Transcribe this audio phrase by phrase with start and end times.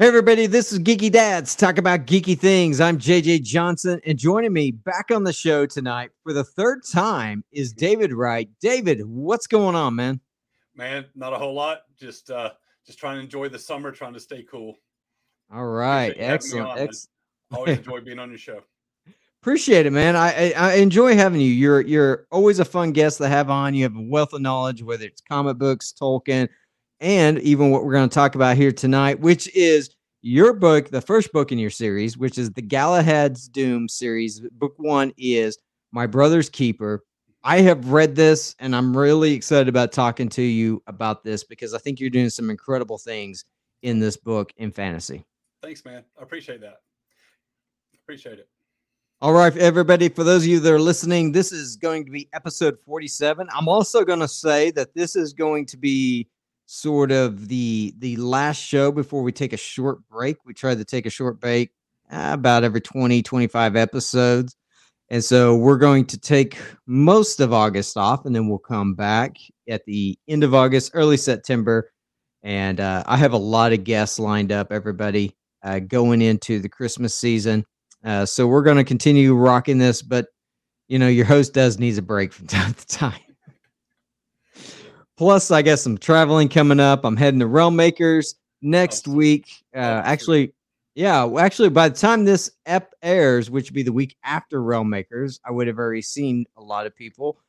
[0.00, 1.56] Hey, everybody, this is Geeky Dads.
[1.56, 2.80] Talk about geeky things.
[2.80, 7.42] I'm JJ Johnson, and joining me back on the show tonight for the third time
[7.50, 8.48] is David Wright.
[8.60, 10.20] David, what's going on, man?
[10.76, 11.80] Man, not a whole lot.
[11.98, 12.50] Just uh
[12.86, 14.76] just trying to enjoy the summer, trying to stay cool.
[15.52, 16.14] All right.
[16.16, 16.68] Excellent.
[16.68, 17.08] On, Ex-
[17.52, 18.60] always enjoy being on your show.
[19.42, 20.14] Appreciate it, man.
[20.14, 21.50] I, I, I enjoy having you.
[21.50, 23.74] You're you're always a fun guest to have on.
[23.74, 26.48] You have a wealth of knowledge, whether it's comic books, Tolkien,
[27.00, 31.00] and even what we're going to talk about here tonight, which is your book, the
[31.00, 34.40] first book in your series, which is the Galahad's Doom series.
[34.52, 35.58] Book one is
[35.92, 37.04] My Brother's Keeper.
[37.44, 41.72] I have read this and I'm really excited about talking to you about this because
[41.72, 43.44] I think you're doing some incredible things
[43.82, 45.24] in this book in fantasy.
[45.62, 46.04] Thanks, man.
[46.18, 46.80] I appreciate that.
[48.02, 48.48] Appreciate it.
[49.20, 50.08] All right, everybody.
[50.08, 53.48] For those of you that are listening, this is going to be episode 47.
[53.52, 56.28] I'm also going to say that this is going to be
[56.70, 60.36] sort of the the last show before we take a short break.
[60.44, 61.72] We try to take a short break
[62.12, 64.54] uh, about every 20 25 episodes.
[65.10, 69.38] And so we're going to take most of August off and then we'll come back
[69.66, 71.90] at the end of August, early September.
[72.42, 76.68] And uh, I have a lot of guests lined up, everybody, uh, going into the
[76.68, 77.64] Christmas season.
[78.04, 80.26] Uh, so we're going to continue rocking this, but
[80.88, 83.27] you know, your host does needs a break from time to time.
[85.18, 87.04] Plus, I got some traveling coming up.
[87.04, 89.48] I'm heading to Realm Makers next week.
[89.74, 90.54] Uh, actually,
[90.94, 94.88] yeah, actually, by the time this ep airs, which would be the week after Realm
[94.88, 97.40] Makers, I would have already seen a lot of people.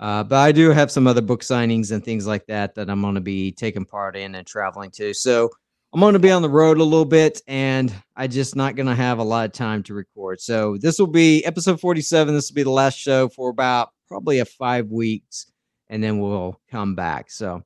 [0.00, 3.02] Uh, but I do have some other book signings and things like that that I'm
[3.02, 5.12] going to be taking part in and traveling to.
[5.12, 5.50] So
[5.92, 8.86] I'm going to be on the road a little bit, and I just not going
[8.86, 10.40] to have a lot of time to record.
[10.40, 12.32] So this will be episode 47.
[12.32, 15.52] This will be the last show for about probably a five weeks
[15.90, 17.30] and then we'll come back.
[17.30, 17.62] So,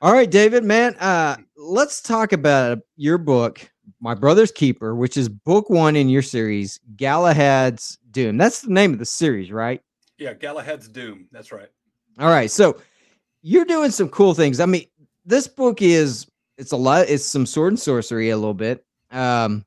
[0.00, 5.28] all right, David, man, uh, let's talk about your book, My Brother's Keeper, which is
[5.28, 8.36] book one in your series, Galahad's Doom.
[8.36, 9.80] That's the name of the series, right?
[10.18, 11.28] Yeah, Galahad's Doom.
[11.32, 11.68] That's right.
[12.18, 12.76] All right, so
[13.42, 14.60] you're doing some cool things.
[14.60, 14.86] I mean,
[15.24, 16.26] this book is
[16.58, 17.08] it's a lot.
[17.08, 18.84] It's some sword and sorcery a little bit.
[19.10, 19.64] Um,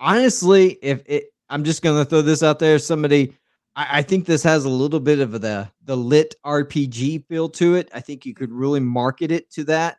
[0.00, 3.36] honestly, if it, I'm just gonna throw this out there, somebody
[3.76, 7.74] I, I think this has a little bit of the the lit RPG feel to
[7.74, 7.88] it.
[7.94, 9.98] I think you could really market it to that.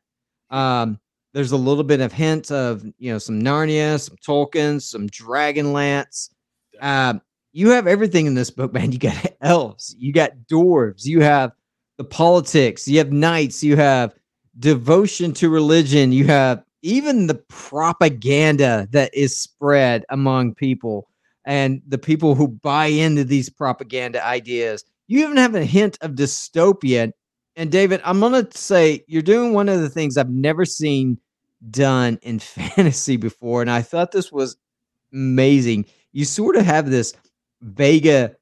[0.49, 0.99] Um,
[1.33, 6.29] there's a little bit of hint of you know some Narnia, some Tolkien, some Dragonlance.
[6.81, 8.91] Um, you have everything in this book, man.
[8.91, 11.51] You got elves, you got dwarves, you have
[11.97, 14.15] the politics, you have knights, you have
[14.59, 21.07] devotion to religion, you have even the propaganda that is spread among people
[21.45, 24.83] and the people who buy into these propaganda ideas.
[25.07, 27.11] You even have a hint of dystopia.
[27.55, 31.19] And David, I'm going to say you're doing one of the things I've never seen
[31.69, 33.61] done in fantasy before.
[33.61, 34.57] And I thought this was
[35.11, 35.85] amazing.
[36.11, 37.13] You sort of have this
[37.61, 38.35] Vega,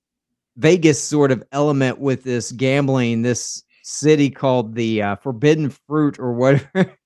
[0.58, 6.34] Vegas sort of element with this gambling, this city called the uh, Forbidden Fruit or
[6.34, 6.96] whatever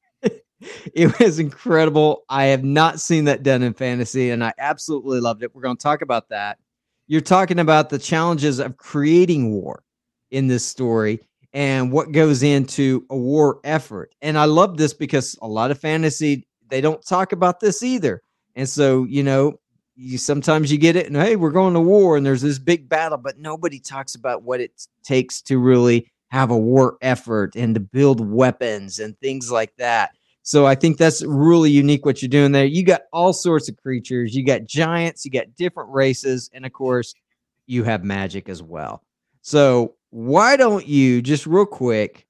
[0.93, 2.23] it was incredible.
[2.29, 5.53] I have not seen that done in fantasy, and I absolutely loved it.
[5.53, 6.57] We're going to talk about that.
[7.07, 9.83] You're talking about the challenges of creating war
[10.31, 11.19] in this story
[11.53, 14.13] and what goes into a war effort.
[14.21, 18.21] And I love this because a lot of fantasy they don't talk about this either.
[18.55, 19.59] And so, you know,
[19.95, 22.89] you sometimes you get it and hey, we're going to war and there's this big
[22.89, 24.71] battle, but nobody talks about what it
[25.03, 30.14] takes to really have a war effort and to build weapons and things like that.
[30.45, 32.65] So I think that's really unique what you're doing there.
[32.65, 34.35] You got all sorts of creatures.
[34.35, 37.15] You got giants, you got different races, and of course,
[37.65, 39.01] you have magic as well.
[39.41, 42.27] So why don't you just real quick?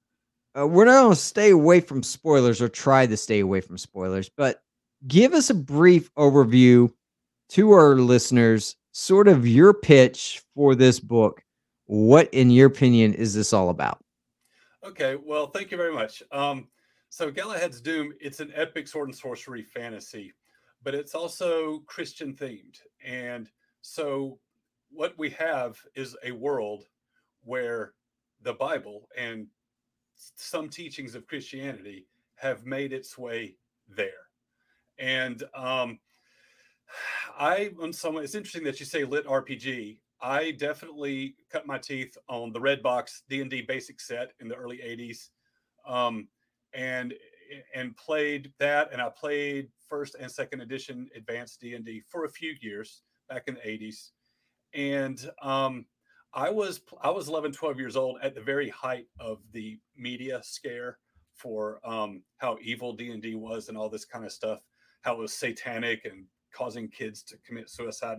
[0.58, 3.76] Uh, we're not going to stay away from spoilers or try to stay away from
[3.76, 4.62] spoilers, but
[5.06, 6.90] give us a brief overview
[7.50, 11.42] to our listeners, sort of your pitch for this book.
[11.84, 14.02] What, in your opinion, is this all about?
[14.82, 16.22] Okay, well, thank you very much.
[16.32, 16.68] Um,
[17.08, 20.32] so Galahad's Doom, it's an epic sword and sorcery fantasy,
[20.82, 22.80] but it's also Christian themed.
[23.04, 23.50] And
[23.82, 24.38] so
[24.90, 26.84] what we have is a world
[27.44, 27.94] where
[28.42, 29.46] the Bible and
[30.14, 32.06] some teachings of Christianity
[32.36, 33.56] have made its way
[33.88, 34.28] there.
[34.98, 35.98] And um,
[37.38, 39.98] I, on some, it's interesting that you say lit RPG.
[40.20, 44.48] I definitely cut my teeth on the Red Box D and D basic set in
[44.48, 45.28] the early '80s.
[45.86, 46.28] Um,
[46.76, 47.14] and
[47.74, 52.54] and played that and i played first and second edition advanced d&d for a few
[52.60, 54.10] years back in the 80s
[54.74, 55.86] and um,
[56.34, 60.40] i was i was 11 12 years old at the very height of the media
[60.42, 60.98] scare
[61.34, 64.60] for um, how evil d&d was and all this kind of stuff
[65.02, 66.26] how it was satanic and
[66.56, 68.18] causing kids to commit suicide.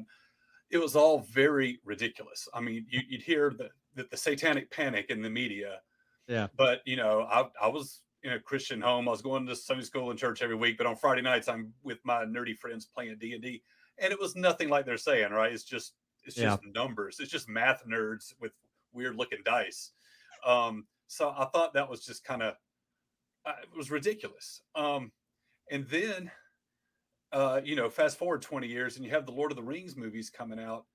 [0.69, 2.47] It was all very ridiculous.
[2.53, 5.79] I mean, you, would hear the, the, the satanic panic in the media.
[6.27, 6.47] Yeah.
[6.57, 9.07] But you know, I I was in a Christian home.
[9.07, 11.73] I was going to Sunday school and church every week, but on Friday nights I'm
[11.83, 13.61] with my nerdy friends playing D and D,
[13.99, 15.31] and it was nothing like they're saying.
[15.31, 15.51] Right?
[15.51, 15.93] It's just
[16.23, 16.71] it's just yeah.
[16.73, 17.17] numbers.
[17.19, 18.51] It's just math nerds with
[18.93, 19.91] weird looking dice.
[20.45, 22.55] Um, so I thought that was just kind of
[23.45, 24.61] uh, it was ridiculous.
[24.75, 25.11] Um,
[25.71, 26.31] and then
[27.31, 29.95] uh, you know, fast forward 20 years and you have the Lord of the Rings
[29.95, 30.85] movies coming out,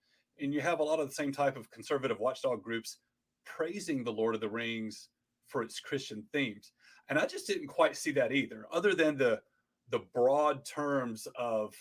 [0.40, 2.98] and you have a lot of the same type of conservative watchdog groups
[3.44, 5.08] praising the Lord of the Rings
[5.48, 6.72] for its Christian themes.
[7.12, 9.42] And I just didn't quite see that either, other than the
[9.90, 11.74] the broad terms of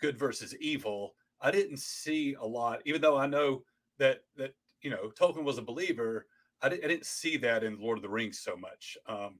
[0.00, 1.14] good versus evil.
[1.40, 3.62] I didn't see a lot, even though I know
[4.00, 6.26] that that you know Tolkien was a believer.
[6.60, 8.98] I didn't, I didn't see that in Lord of the Rings so much.
[9.06, 9.38] Um,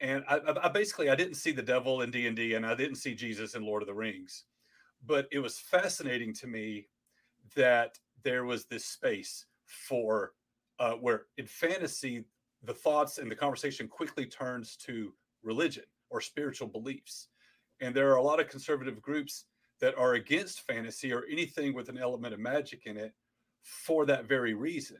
[0.00, 2.74] and I, I, basically I didn't see the devil in D and D, and I
[2.74, 4.46] didn't see Jesus in Lord of the Rings,
[5.06, 6.88] but it was fascinating to me
[7.54, 10.32] that there was this space for
[10.80, 12.24] uh, where in fantasy
[12.64, 15.12] the thoughts and the conversation quickly turns to
[15.42, 17.28] religion or spiritual beliefs,
[17.80, 19.46] and there are a lot of conservative groups
[19.80, 23.12] that are against fantasy or anything with an element of magic in it
[23.62, 24.98] for that very reason,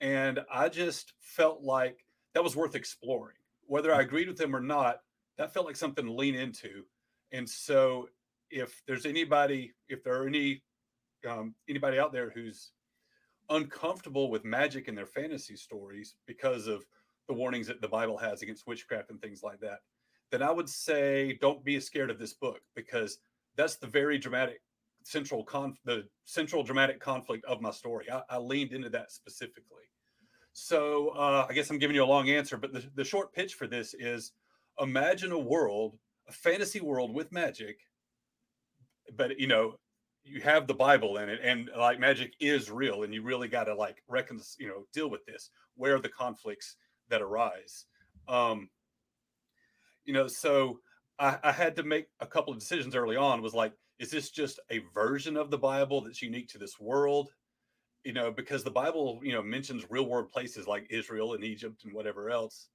[0.00, 2.04] and I just felt like
[2.34, 3.36] that was worth exploring.
[3.66, 5.00] Whether I agreed with them or not,
[5.36, 6.84] that felt like something to lean into.
[7.32, 8.08] And so,
[8.50, 10.62] if there's anybody, if there are any
[11.28, 12.72] um, anybody out there who's
[13.50, 16.84] uncomfortable with magic in their fantasy stories because of
[17.28, 19.80] the warnings that the Bible has against witchcraft and things like that,
[20.30, 23.18] then I would say don't be scared of this book because
[23.56, 24.60] that's the very dramatic
[25.04, 28.06] central con the central dramatic conflict of my story.
[28.10, 29.84] I, I leaned into that specifically.
[30.52, 33.54] So uh, I guess I'm giving you a long answer, but the, the short pitch
[33.54, 34.32] for this is
[34.80, 35.96] imagine a world,
[36.28, 37.78] a fantasy world with magic,
[39.16, 39.74] but you know,
[40.28, 43.64] you have the Bible in it, and like magic is real, and you really got
[43.64, 45.50] to like reckon, you know, deal with this.
[45.76, 46.76] Where are the conflicts
[47.08, 47.86] that arise?
[48.28, 48.68] Um,
[50.04, 50.80] you know, so
[51.18, 53.42] I, I had to make a couple of decisions early on.
[53.42, 57.30] Was like, is this just a version of the Bible that's unique to this world?
[58.04, 61.84] you know, because the Bible, you know, mentions real world places like Israel and Egypt
[61.84, 62.68] and whatever else.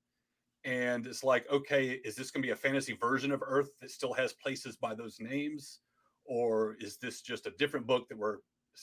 [0.65, 3.91] And it's like, okay, is this going to be a fantasy version of Earth that
[3.91, 5.79] still has places by those names?
[6.25, 8.37] Or is this just a different book that we're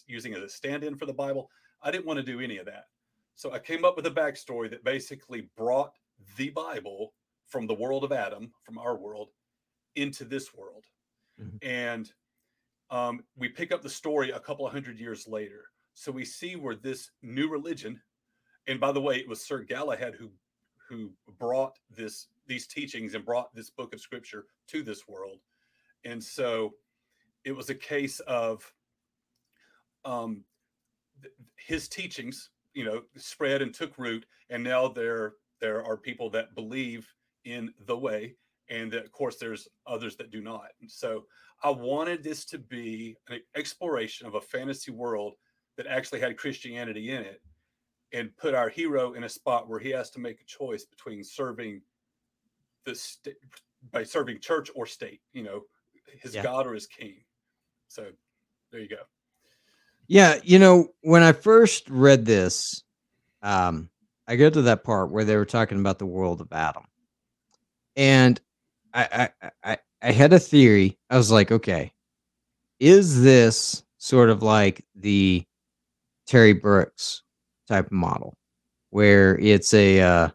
[0.06, 1.50] using as a stand in for the Bible?
[1.82, 2.84] I didn't want to do any of that.
[3.34, 5.92] So I came up with a backstory that basically brought
[6.36, 7.14] the Bible
[7.46, 9.30] from the world of Adam, from our world,
[9.96, 10.84] into this world.
[11.40, 11.56] Mm-hmm.
[11.66, 12.12] And
[12.90, 15.64] um, we pick up the story a couple of hundred years later.
[15.94, 18.00] So we see where this new religion,
[18.66, 20.30] and by the way, it was Sir Galahad who
[20.88, 25.38] who brought this these teachings and brought this book of scripture to this world.
[26.04, 26.72] And so
[27.44, 28.72] it was a case of
[30.04, 30.44] um,
[31.56, 36.54] his teachings, you know, spread and took root, and now there there are people that
[36.54, 37.06] believe
[37.44, 38.34] in the way,
[38.68, 40.68] and that, of course, there's others that do not.
[40.80, 41.24] And so
[41.62, 45.34] I wanted this to be an exploration of a fantasy world
[45.76, 47.42] that actually had Christianity in it
[48.12, 51.22] and put our hero in a spot where he has to make a choice between
[51.22, 51.80] serving
[52.84, 53.36] the state
[53.92, 55.62] by serving church or state, you know,
[56.20, 56.42] his yeah.
[56.42, 57.16] God or his king.
[57.90, 58.06] So
[58.70, 59.02] there you go.
[60.06, 62.84] Yeah, you know, when I first read this,
[63.42, 63.90] um,
[64.28, 66.84] I go to that part where they were talking about the world of Adam.
[67.96, 68.40] And
[68.94, 70.98] I I I, I had a theory.
[71.10, 71.92] I was like, okay,
[72.78, 75.44] is this sort of like the
[76.28, 77.22] Terry Brooks
[77.66, 78.36] type model,
[78.90, 80.28] where it's a, uh,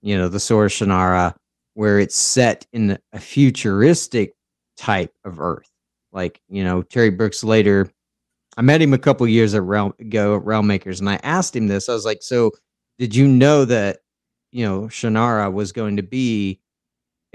[0.00, 1.34] you know, the Sword Shannara,
[1.74, 4.34] where it's set in a futuristic
[4.78, 5.70] type of Earth.
[6.18, 7.88] Like, you know, Terry Brooks later,
[8.56, 11.88] I met him a couple years ago at Realm Makers, and I asked him this.
[11.88, 12.50] I was like, so
[12.98, 14.00] did you know that,
[14.50, 16.58] you know, Shannara was going to be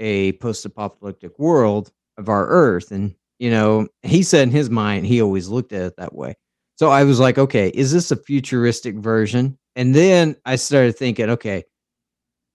[0.00, 2.92] a post apocalyptic world of our Earth?
[2.92, 6.34] And, you know, he said in his mind, he always looked at it that way.
[6.76, 9.56] So I was like, okay, is this a futuristic version?
[9.76, 11.64] And then I started thinking, okay,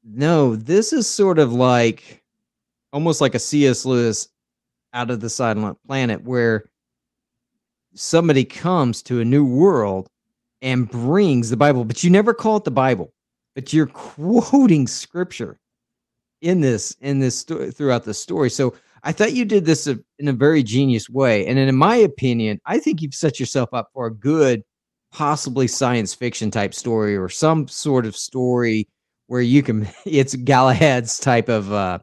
[0.03, 2.23] no, this is sort of like
[2.93, 3.83] almost like a C.S.
[3.83, 4.27] Lewis
[4.93, 6.65] out of the silent planet where
[7.93, 10.09] somebody comes to a new world
[10.61, 13.13] and brings the Bible, but you never call it the Bible,
[13.55, 15.59] but you're quoting scripture
[16.41, 18.49] in this in this throughout the story.
[18.49, 21.45] So I thought you did this in a very genius way.
[21.47, 24.63] And in my opinion, I think you've set yourself up for a good,
[25.11, 28.87] possibly science fiction type story or some sort of story
[29.27, 31.99] where you can, it's Galahad's type of, uh,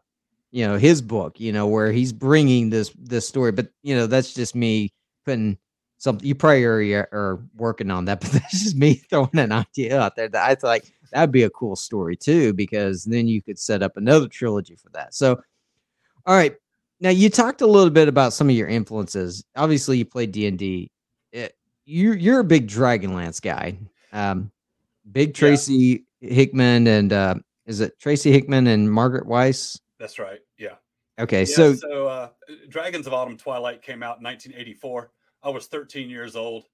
[0.50, 4.06] you know his book you know where he's bringing this this story but you know
[4.06, 4.92] that's just me
[5.24, 5.58] putting
[5.98, 9.52] something you probably already are, are working on that but that's just me throwing an
[9.52, 13.26] idea out there that i thought like that'd be a cool story too because then
[13.26, 15.14] you could set up another trilogy for that.
[15.14, 15.40] So
[16.26, 16.54] all right.
[17.00, 19.44] Now you talked a little bit about some of your influences.
[19.54, 20.90] Obviously you played d&d
[21.32, 23.78] it, you, you're a big dragonlance guy.
[24.12, 24.50] Um,
[25.10, 26.34] big tracy yeah.
[26.34, 27.34] hickman and uh,
[27.66, 30.74] is it tracy hickman and margaret weis that's right yeah
[31.18, 32.28] okay yeah, so so uh,
[32.68, 35.10] dragons of autumn twilight came out in 1984
[35.42, 36.64] i was 13 years old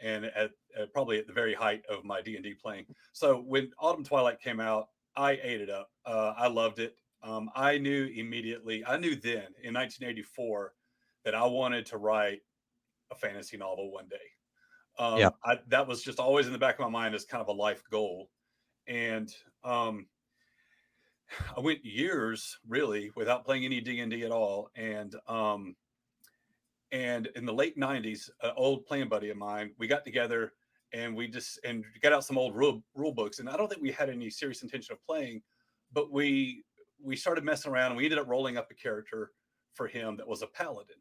[0.00, 4.04] and at, at probably at the very height of my d&d playing so when autumn
[4.04, 8.84] twilight came out i ate it up uh, i loved it um, I knew immediately,
[8.86, 10.72] I knew then in 1984
[11.24, 12.40] that I wanted to write
[13.10, 14.16] a fantasy novel one day.
[14.98, 15.30] Um, yeah.
[15.44, 17.52] I, that was just always in the back of my mind as kind of a
[17.52, 18.30] life goal.
[18.86, 19.32] And
[19.64, 20.06] um,
[21.56, 24.70] I went years really without playing any D&D at all.
[24.76, 25.76] And um,
[26.90, 30.52] and in the late 90s, an old playing buddy of mine, we got together
[30.94, 33.38] and we just and got out some old rule rule books.
[33.38, 35.42] And I don't think we had any serious intention of playing,
[35.92, 36.64] but we
[37.02, 39.32] we started messing around and we ended up rolling up a character
[39.74, 40.96] for him that was a paladin.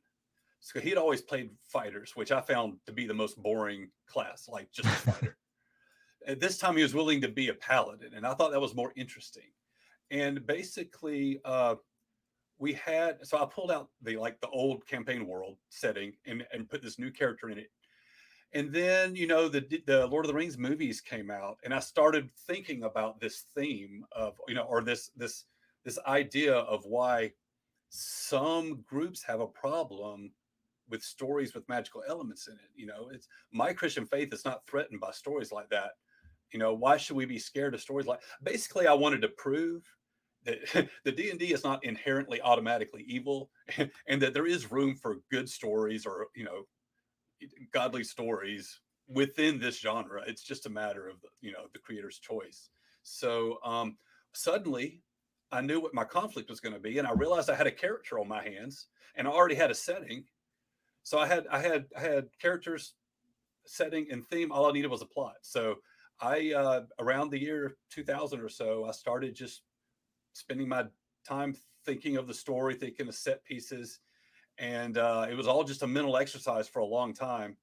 [0.60, 4.72] So he'd always played fighters, which I found to be the most boring class, like
[4.72, 5.38] just a fighter.
[6.28, 8.76] At this time, he was willing to be a paladin, and I thought that was
[8.76, 9.50] more interesting.
[10.12, 11.76] And basically, uh,
[12.60, 16.70] we had so I pulled out the like the old campaign world setting and and
[16.70, 17.72] put this new character in it.
[18.54, 21.80] And then you know the the Lord of the Rings movies came out, and I
[21.80, 25.46] started thinking about this theme of you know or this this
[25.84, 27.32] this idea of why
[27.90, 30.32] some groups have a problem
[30.90, 32.72] with stories with magical elements in it.
[32.76, 35.92] You know, it's my Christian faith is not threatened by stories like that.
[36.52, 38.22] You know, why should we be scared of stories like?
[38.42, 39.84] Basically, I wanted to prove
[40.48, 44.72] that the D and D is not inherently automatically evil, and, and that there is
[44.72, 46.64] room for good stories or you know,
[47.72, 50.24] godly stories within this genre.
[50.28, 52.70] It's just a matter of you know the creator's choice.
[53.04, 53.98] So um,
[54.34, 55.02] suddenly,
[55.52, 57.72] I knew what my conflict was going to be, and I realized I had a
[57.72, 60.24] character on my hands, and I already had a setting.
[61.04, 62.94] So I had I had I had characters,
[63.66, 64.52] setting, and theme.
[64.52, 65.36] All I needed was a plot.
[65.42, 65.76] So
[66.20, 69.62] I uh, around the year 2000 or so, I started just
[70.38, 70.86] spending my
[71.28, 74.00] time thinking of the story, thinking of set pieces,
[74.58, 77.58] and uh, it was all just a mental exercise for a long time.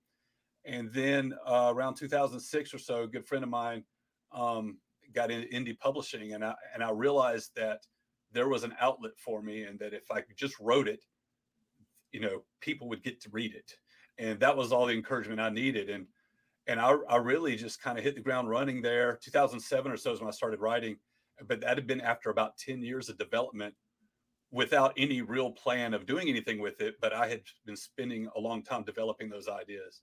[0.65, 3.85] And then uh, around 2006 or so, a good friend of mine
[4.33, 4.79] um,
[5.13, 7.87] got into indie publishing, and I and I realized that
[8.33, 11.05] there was an outlet for me, and that if I just wrote it,
[12.13, 13.73] you know, people would get to read it,
[14.19, 15.91] and that was all the encouragement I needed.
[15.91, 16.07] And
[16.67, 19.19] and I, I really just kind of hit the ground running there.
[19.23, 20.97] 2007 or so is when I started writing,
[21.47, 23.75] but that had been after about 10 years of development
[24.51, 26.95] without any real plan of doing anything with it.
[27.01, 30.01] But I had been spending a long time developing those ideas.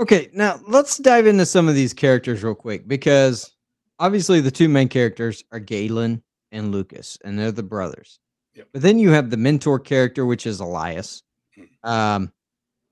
[0.00, 3.54] Okay, now let's dive into some of these characters real quick because
[3.98, 6.22] obviously the two main characters are Galen
[6.52, 8.18] and Lucas, and they're the brothers.
[8.54, 8.68] Yep.
[8.72, 11.22] But then you have the mentor character, which is Elias.
[11.54, 11.88] Hmm.
[11.88, 12.32] Um,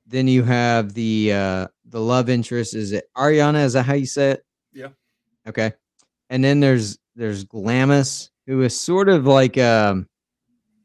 [0.07, 2.75] then you have the uh the love interest.
[2.75, 3.65] Is it Ariana?
[3.65, 4.45] Is that how you say it?
[4.73, 4.89] Yeah.
[5.47, 5.73] Okay.
[6.31, 10.07] And then there's there's Glamis, who is sort of like um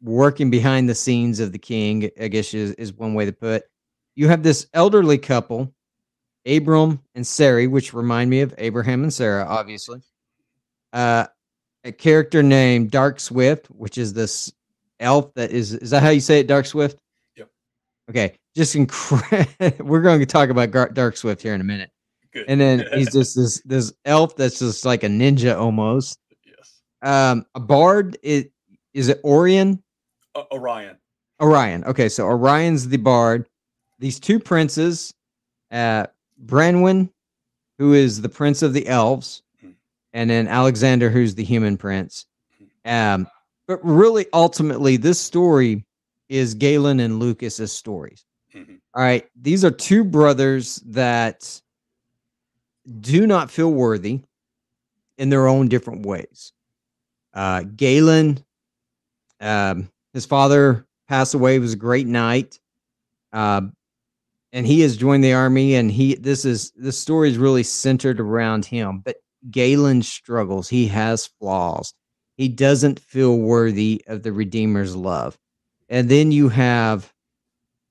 [0.01, 3.63] working behind the scenes of the king, I guess is, is one way to put.
[4.15, 5.73] You have this elderly couple
[6.45, 10.01] Abram and Sari, which remind me of Abraham and Sarah, obviously.
[10.91, 11.25] Uh,
[11.83, 14.51] a character named Dark Swift, which is this
[14.99, 16.99] elf that is is that how you say it, Dark Swift?
[17.37, 17.49] Yep.
[18.09, 19.85] Okay, just incredible.
[19.85, 21.89] We're going to talk about Dark Swift here in a minute.
[22.33, 22.45] Good.
[22.47, 26.19] And then he's just this this elf that's just like a ninja almost.
[26.45, 26.81] Yes.
[27.01, 28.45] Um, a bard is
[28.93, 29.81] is it Orion?
[30.35, 30.97] Uh, Orion.
[31.41, 31.83] Orion.
[31.85, 33.47] Okay, so Orion's the bard.
[33.99, 35.13] These two princes,
[35.71, 36.07] uh,
[36.45, 37.09] Branwen,
[37.77, 39.71] who is the prince of the elves, hmm.
[40.13, 42.25] and then Alexander, who's the human prince.
[42.57, 42.89] Hmm.
[42.89, 43.27] Um,
[43.67, 45.85] but really, ultimately, this story
[46.29, 48.25] is Galen and Lucas's stories.
[48.53, 48.75] Mm-hmm.
[48.93, 51.61] All right, these are two brothers that
[52.99, 54.21] do not feel worthy
[55.17, 56.51] in their own different ways.
[57.33, 58.43] Uh, Galen,
[59.39, 61.53] um, his father passed away.
[61.53, 62.59] He was a great knight.
[63.31, 63.61] Uh,
[64.53, 68.19] and he has joined the army and he this is this story is really centered
[68.19, 69.17] around him but
[69.51, 71.93] galen struggles he has flaws
[72.37, 75.37] he doesn't feel worthy of the redeemer's love
[75.89, 77.11] and then you have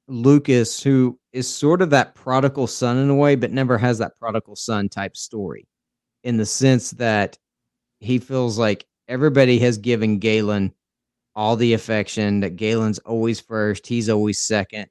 [0.09, 4.17] lucas who is sort of that prodigal son in a way but never has that
[4.19, 5.67] prodigal son type story
[6.25, 7.39] in the sense that
[8.01, 10.73] he feels like everybody has given galen
[11.35, 14.87] all the affection, that Galen's always first, he's always second.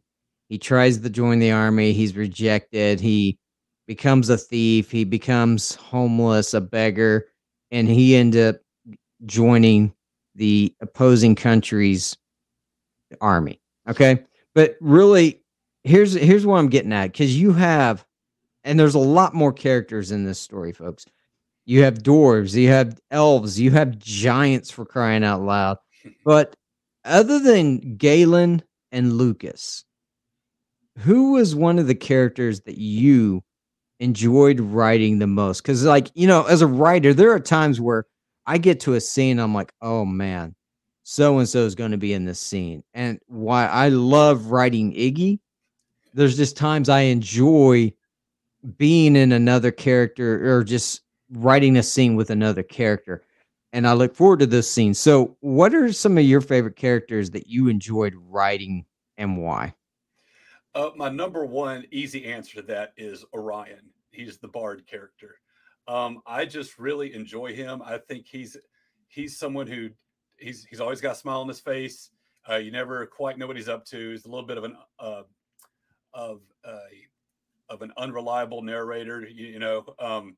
[0.49, 2.99] He tries to join the army, he's rejected.
[2.99, 3.37] He
[3.87, 7.27] becomes a thief, he becomes homeless, a beggar,
[7.71, 8.57] and he ends up
[9.25, 9.93] joining
[10.35, 12.17] the opposing country's
[13.21, 13.61] army.
[13.87, 14.23] Okay.
[14.53, 15.40] But really,
[15.83, 18.05] here's here's what I'm getting at because you have,
[18.63, 21.05] and there's a lot more characters in this story, folks.
[21.65, 25.77] You have dwarves, you have elves, you have giants for crying out loud.
[26.25, 26.55] But
[27.05, 29.85] other than Galen and Lucas,
[30.97, 33.43] who was one of the characters that you
[33.99, 35.61] enjoyed writing the most?
[35.61, 38.05] Because, like, you know, as a writer, there are times where
[38.45, 40.55] I get to a scene, I'm like, oh man,
[41.03, 42.83] so and so is going to be in this scene.
[42.93, 45.39] And why I love writing Iggy,
[46.13, 47.93] there's just times I enjoy
[48.77, 51.01] being in another character or just
[51.31, 53.23] writing a scene with another character.
[53.73, 54.93] And I look forward to this scene.
[54.93, 58.85] So, what are some of your favorite characters that you enjoyed writing
[59.17, 59.73] and why?
[60.75, 63.89] Uh, my number one easy answer to that is Orion.
[64.11, 65.35] He's the bard character.
[65.87, 67.81] Um, I just really enjoy him.
[67.81, 68.57] I think he's
[69.07, 69.89] he's someone who
[70.37, 72.09] he's he's always got a smile on his face.
[72.49, 74.11] Uh, you never quite know what he's up to.
[74.11, 75.23] He's a little bit of an uh,
[76.13, 76.79] of uh,
[77.69, 79.27] of an unreliable narrator.
[79.27, 80.35] You, you know, um,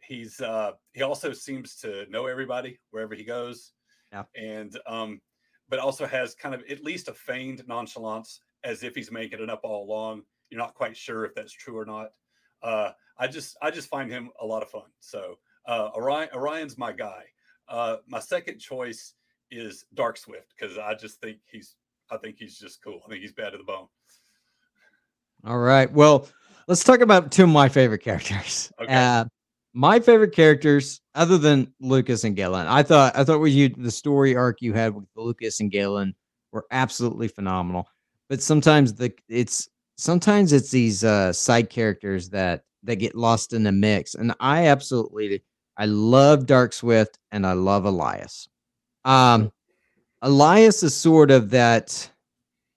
[0.00, 3.72] he's uh, he also seems to know everybody wherever he goes.
[4.12, 4.24] Yeah.
[4.36, 5.20] And um,
[5.68, 9.50] but also has kind of at least a feigned nonchalance, as if he's making it
[9.50, 10.22] up all along.
[10.50, 12.10] You're not quite sure if that's true or not.
[12.62, 14.90] Uh, I just I just find him a lot of fun.
[15.00, 17.24] So uh, Orion Orion's my guy.
[17.68, 19.14] Uh, my second choice
[19.50, 21.76] is Dark Swift because I just think he's
[22.10, 23.00] I think he's just cool.
[23.04, 23.88] I think he's bad to the bone.
[25.46, 25.90] All right.
[25.92, 26.28] Well,
[26.66, 28.72] let's talk about two of my favorite characters.
[28.80, 28.92] Okay.
[28.92, 29.24] Uh,
[29.74, 33.90] my favorite characters, other than Lucas and Galen, I thought I thought with you the
[33.90, 36.14] story arc you had with Lucas and Galen
[36.50, 37.88] were absolutely phenomenal.
[38.28, 43.62] But sometimes the it's sometimes it's these uh, side characters that that get lost in
[43.62, 44.14] the mix.
[44.14, 45.44] And I absolutely
[45.76, 48.48] I love Dark Swift and I love Elias.
[49.04, 49.52] Um
[50.22, 52.10] Elias is sort of that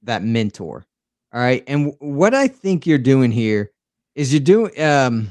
[0.04, 0.86] that mentor.
[1.34, 1.64] All right.
[1.68, 3.72] And what I think you're doing here
[4.16, 5.30] is you're doing um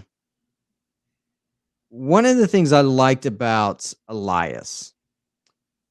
[1.90, 4.92] one of the things I liked about Elias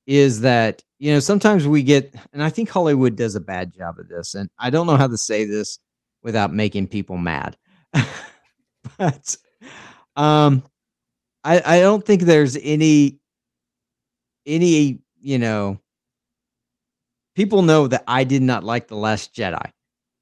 [0.06, 4.00] is that you know sometimes we get and I think Hollywood does a bad job
[4.00, 5.80] of this and I don't know how to say this
[6.24, 7.58] without making people mad.
[8.98, 9.36] but
[10.16, 10.64] um
[11.44, 13.20] I I don't think there's any
[14.46, 15.80] any, you know,
[17.36, 19.72] people know that I did not like The Last Jedi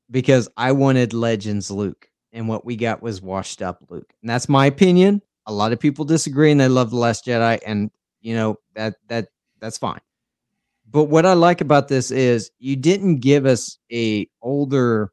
[0.09, 4.13] because I wanted Legends Luke and what we got was washed up Luke.
[4.21, 5.21] And that's my opinion.
[5.47, 7.91] A lot of people disagree and they love The Last Jedi and
[8.21, 9.27] you know that that
[9.59, 10.01] that's fine.
[10.89, 15.11] But what I like about this is you didn't give us a older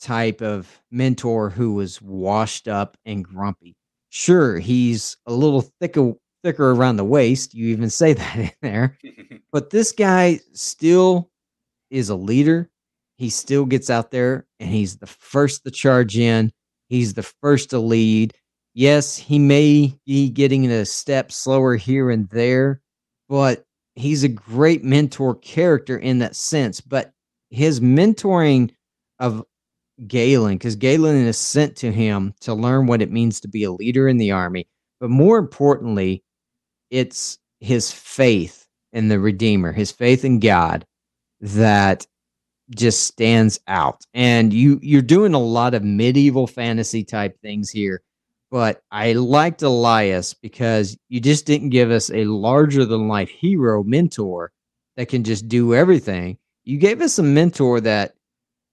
[0.00, 3.76] type of mentor who was washed up and grumpy.
[4.10, 7.54] Sure, he's a little thicker thicker around the waist.
[7.54, 8.98] You even say that in there.
[9.52, 11.30] but this guy still
[11.90, 12.70] is a leader.
[13.18, 16.52] He still gets out there and he's the first to charge in.
[16.88, 18.32] He's the first to lead.
[18.74, 22.80] Yes, he may be getting a step slower here and there,
[23.28, 23.64] but
[23.96, 26.80] he's a great mentor character in that sense.
[26.80, 27.12] But
[27.50, 28.70] his mentoring
[29.18, 29.44] of
[30.06, 33.72] Galen because Galen is sent to him to learn what it means to be a
[33.72, 34.68] leader in the army.
[35.00, 36.22] But more importantly,
[36.90, 40.86] it's his faith in the Redeemer, his faith in God
[41.40, 42.06] that
[42.74, 44.04] just stands out.
[44.14, 48.02] And you you're doing a lot of medieval fantasy type things here.
[48.50, 53.82] But I liked Elias because you just didn't give us a larger than life hero
[53.82, 54.52] mentor
[54.96, 56.38] that can just do everything.
[56.64, 58.14] You gave us a mentor that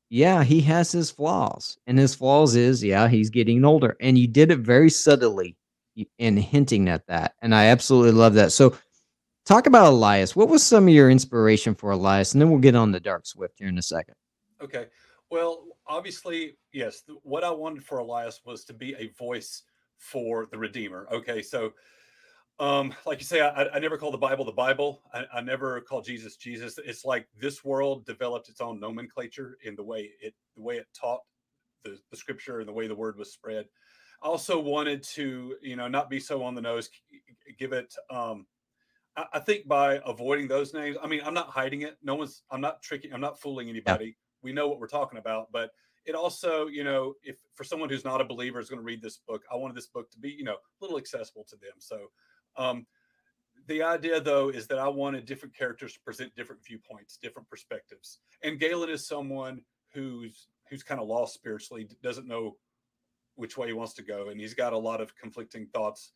[0.09, 1.77] yeah, he has his flaws.
[1.87, 3.97] And his flaws is, yeah, he's getting older.
[3.99, 5.57] And you did it very subtly
[6.17, 7.33] in hinting at that.
[7.41, 8.51] And I absolutely love that.
[8.51, 8.77] So,
[9.45, 10.35] talk about Elias.
[10.35, 12.33] What was some of your inspiration for Elias?
[12.33, 14.15] And then we'll get on the Dark Swift here in a second.
[14.61, 14.87] Okay.
[15.29, 19.63] Well, obviously, yes, what I wanted for Elias was to be a voice
[19.97, 21.07] for the Redeemer.
[21.11, 21.41] Okay.
[21.41, 21.73] So,
[22.59, 25.81] um like you say I, I never call the bible the bible I, I, never
[25.81, 30.33] call jesus jesus it's like this world developed its own nomenclature in the way it
[30.55, 31.19] the way it taught
[31.83, 33.65] the, the scripture and the way the word was spread
[34.23, 36.89] I also wanted to you know not be so on the nose
[37.59, 38.45] give it um
[39.17, 42.61] I, think by avoiding those names i mean i'm not hiding it no one's i'm
[42.61, 44.11] not tricking i'm not fooling anybody yeah.
[44.43, 45.71] we know what we're talking about but
[46.05, 49.01] it also you know if for someone who's not a believer is going to read
[49.01, 51.73] this book i wanted this book to be you know a little accessible to them
[51.79, 52.07] so
[52.57, 52.85] um,
[53.67, 58.19] the idea though is that I wanted different characters to present different viewpoints, different perspectives.
[58.43, 59.61] And Galen is someone
[59.93, 62.57] who's who's kind of lost spiritually, doesn't know
[63.35, 66.11] which way he wants to go, and he's got a lot of conflicting thoughts.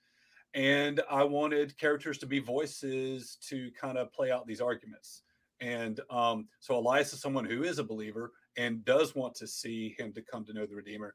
[0.54, 5.22] And I wanted characters to be voices to kind of play out these arguments.
[5.62, 9.96] And um, so Elias is someone who is a believer and does want to see
[9.98, 11.14] him to come to know the Redeemer.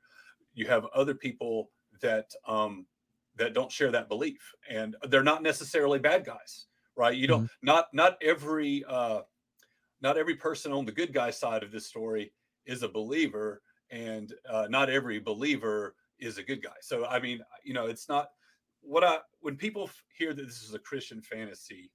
[0.55, 1.71] You have other people
[2.01, 2.87] that um,
[3.37, 6.67] that don't share that belief, and they're not necessarily bad guys,
[6.97, 7.17] right?
[7.17, 7.67] You don't mm-hmm.
[7.67, 9.21] not not every uh,
[10.01, 12.33] not every person on the good guy side of this story
[12.67, 16.77] is a believer, and uh, not every believer is a good guy.
[16.81, 18.29] So I mean, you know, it's not
[18.87, 21.91] what I when people hear that this is a Christian fantasy,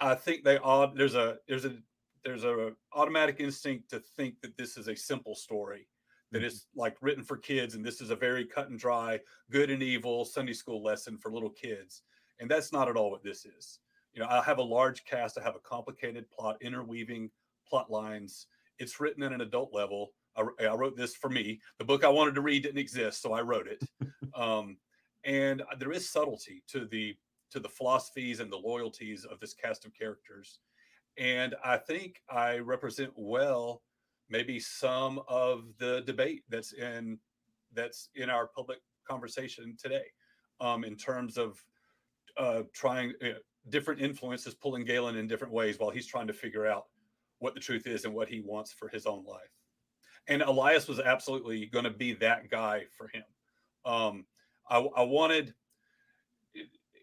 [0.00, 1.76] I think they odd there's a there's a
[2.24, 5.86] there's a automatic instinct to think that this is a simple story
[6.30, 9.18] that is like written for kids and this is a very cut and dry
[9.50, 12.02] good and evil sunday school lesson for little kids
[12.38, 13.78] and that's not at all what this is.
[14.12, 17.30] You know i have a large cast i have a complicated plot interweaving
[17.68, 18.46] plot lines.
[18.78, 20.12] It's written at an adult level.
[20.36, 21.60] I, I wrote this for me.
[21.78, 23.82] The book i wanted to read didn't exist so i wrote it.
[24.34, 24.76] Um,
[25.24, 27.16] and there is subtlety to the
[27.50, 30.58] to the philosophies and the loyalties of this cast of characters
[31.16, 33.82] and i think i represent well
[34.28, 37.18] maybe some of the debate that's in
[37.74, 38.78] that's in our public
[39.08, 40.04] conversation today
[40.60, 41.62] um, in terms of
[42.36, 46.66] uh, trying uh, different influences pulling Galen in different ways while he's trying to figure
[46.66, 46.86] out
[47.38, 49.50] what the truth is and what he wants for his own life.
[50.26, 53.24] And Elias was absolutely going to be that guy for him.
[53.84, 54.26] Um,
[54.68, 55.54] I, I wanted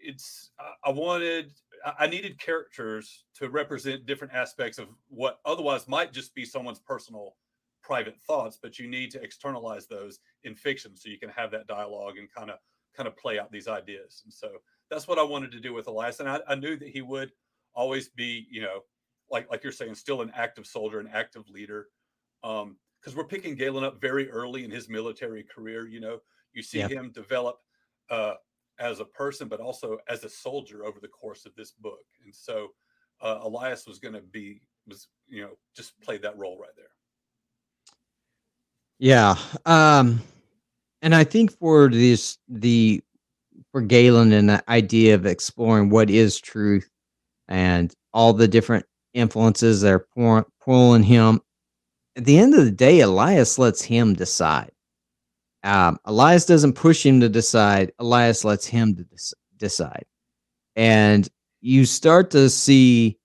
[0.06, 0.51] it's
[0.84, 1.51] I wanted
[1.99, 7.36] I needed characters to represent different aspects of what otherwise might just be someone's personal
[7.84, 11.67] private thoughts, but you need to externalize those in fiction so you can have that
[11.67, 12.58] dialogue and kind of
[12.95, 14.21] kind of play out these ideas.
[14.23, 14.49] And so
[14.89, 16.19] that's what I wanted to do with Elias.
[16.19, 17.32] And I, I knew that he would
[17.73, 18.82] always be, you know,
[19.30, 21.88] like like you're saying, still an active soldier, an active leader.
[22.43, 25.88] Um, because we're picking Galen up very early in his military career.
[25.88, 26.19] You know,
[26.55, 27.59] you see him develop
[28.09, 28.33] uh,
[28.79, 31.99] as a person, but also as a soldier over the course of this book.
[32.23, 32.69] And so
[33.21, 36.85] uh, Elias was going to be was you know just played that role right there.
[38.99, 40.21] Yeah, um,
[41.01, 43.01] and I think for this the
[43.71, 46.89] for Galen and the idea of exploring what is truth
[47.47, 51.41] and all the different influences that are pour, pulling him.
[52.17, 54.71] At the end of the day, Elias lets him decide.
[55.65, 57.91] Um, Elias doesn't push him to decide.
[57.99, 60.06] Elias lets him to des- decide.
[60.75, 61.28] And
[61.62, 63.17] you start to see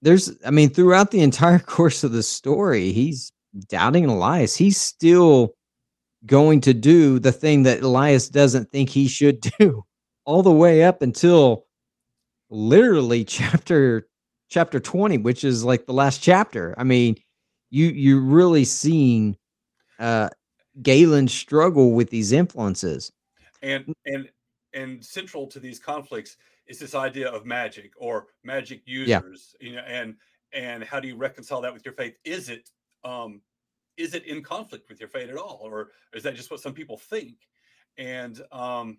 [0.00, 3.30] there's, I mean, throughout the entire course of the story, he's
[3.68, 4.56] doubting Elias.
[4.56, 5.54] He's still
[6.24, 9.84] going to do the thing that Elias doesn't think he should do
[10.24, 11.66] all the way up until
[12.50, 14.06] literally chapter
[14.50, 17.16] chapter 20 which is like the last chapter i mean
[17.70, 19.34] you you're really seeing
[19.98, 20.28] uh
[20.80, 23.12] Galen struggle with these influences.
[23.62, 24.28] And and
[24.72, 29.68] and central to these conflicts is this idea of magic or magic users, yeah.
[29.68, 30.16] you know, and
[30.52, 32.14] and how do you reconcile that with your faith?
[32.24, 32.70] Is it
[33.04, 33.40] um
[33.96, 35.60] is it in conflict with your faith at all?
[35.62, 37.36] Or is that just what some people think?
[37.98, 38.98] And um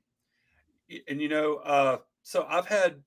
[1.07, 3.01] and you know, uh so I've had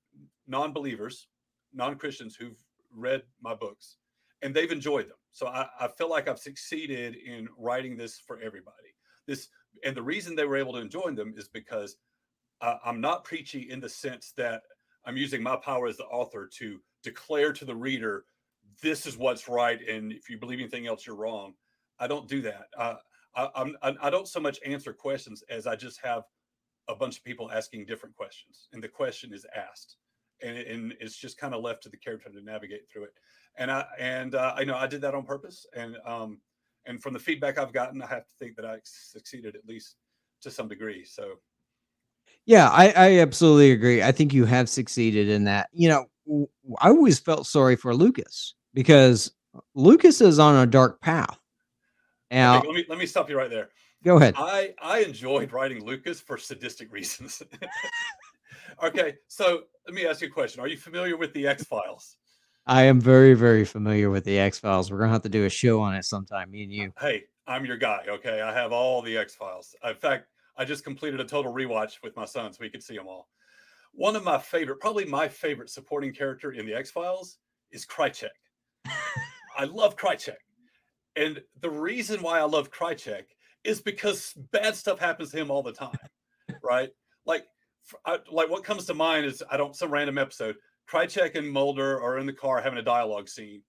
[0.46, 1.28] non-believers,
[1.72, 2.58] non-Christians who've
[2.94, 3.96] read my books
[4.42, 5.16] and they've enjoyed them.
[5.32, 8.94] So I, I feel like I've succeeded in writing this for everybody.
[9.26, 9.48] This
[9.84, 11.96] and the reason they were able to enjoy them is because
[12.60, 14.62] uh, I'm not preachy in the sense that
[15.04, 18.24] I'm using my power as the author to declare to the reader
[18.82, 21.54] this is what's right, and if you believe anything else, you're wrong.
[21.98, 22.66] I don't do that.
[22.76, 22.94] Uh,
[23.34, 26.24] I, I'm I don't so much answer questions as I just have
[26.88, 29.96] a bunch of people asking different questions, and the question is asked,
[30.42, 33.14] and, and it's just kind of left to the character to navigate through it
[33.58, 36.40] and I and uh, I know I did that on purpose, and um,
[36.86, 39.96] and from the feedback I've gotten, I have to think that I succeeded at least
[40.42, 41.04] to some degree.
[41.04, 41.34] So,
[42.44, 44.02] yeah, I, I absolutely agree.
[44.02, 45.68] I think you have succeeded in that.
[45.72, 49.32] You know, I always felt sorry for Lucas because
[49.74, 51.38] Lucas is on a dark path.
[52.30, 53.68] Now, okay, let me let me stop you right there.
[54.04, 54.34] Go ahead.
[54.36, 57.42] I I enjoyed writing Lucas for sadistic reasons.
[58.82, 60.60] okay, so let me ask you a question.
[60.60, 62.16] Are you familiar with the X Files?
[62.66, 64.90] I am very, very familiar with the X Files.
[64.90, 66.92] We're gonna have to do a show on it sometime, me and uh, you.
[66.98, 68.04] Hey, I'm your guy.
[68.08, 69.74] Okay, I have all the X Files.
[69.84, 70.26] In fact,
[70.56, 73.28] I just completed a total rewatch with my son, so we could see them all.
[73.92, 77.38] One of my favorite, probably my favorite supporting character in the X Files
[77.70, 78.28] is Krycek.
[79.56, 80.34] I love Krycek,
[81.14, 83.26] and the reason why I love Krycek
[83.62, 85.96] is because bad stuff happens to him all the time,
[86.64, 86.90] right?
[87.26, 87.46] Like
[88.04, 90.56] I, like what comes to mind is I don't some random episode.
[90.90, 93.62] Krycek and Mulder are in the car having a dialogue scene,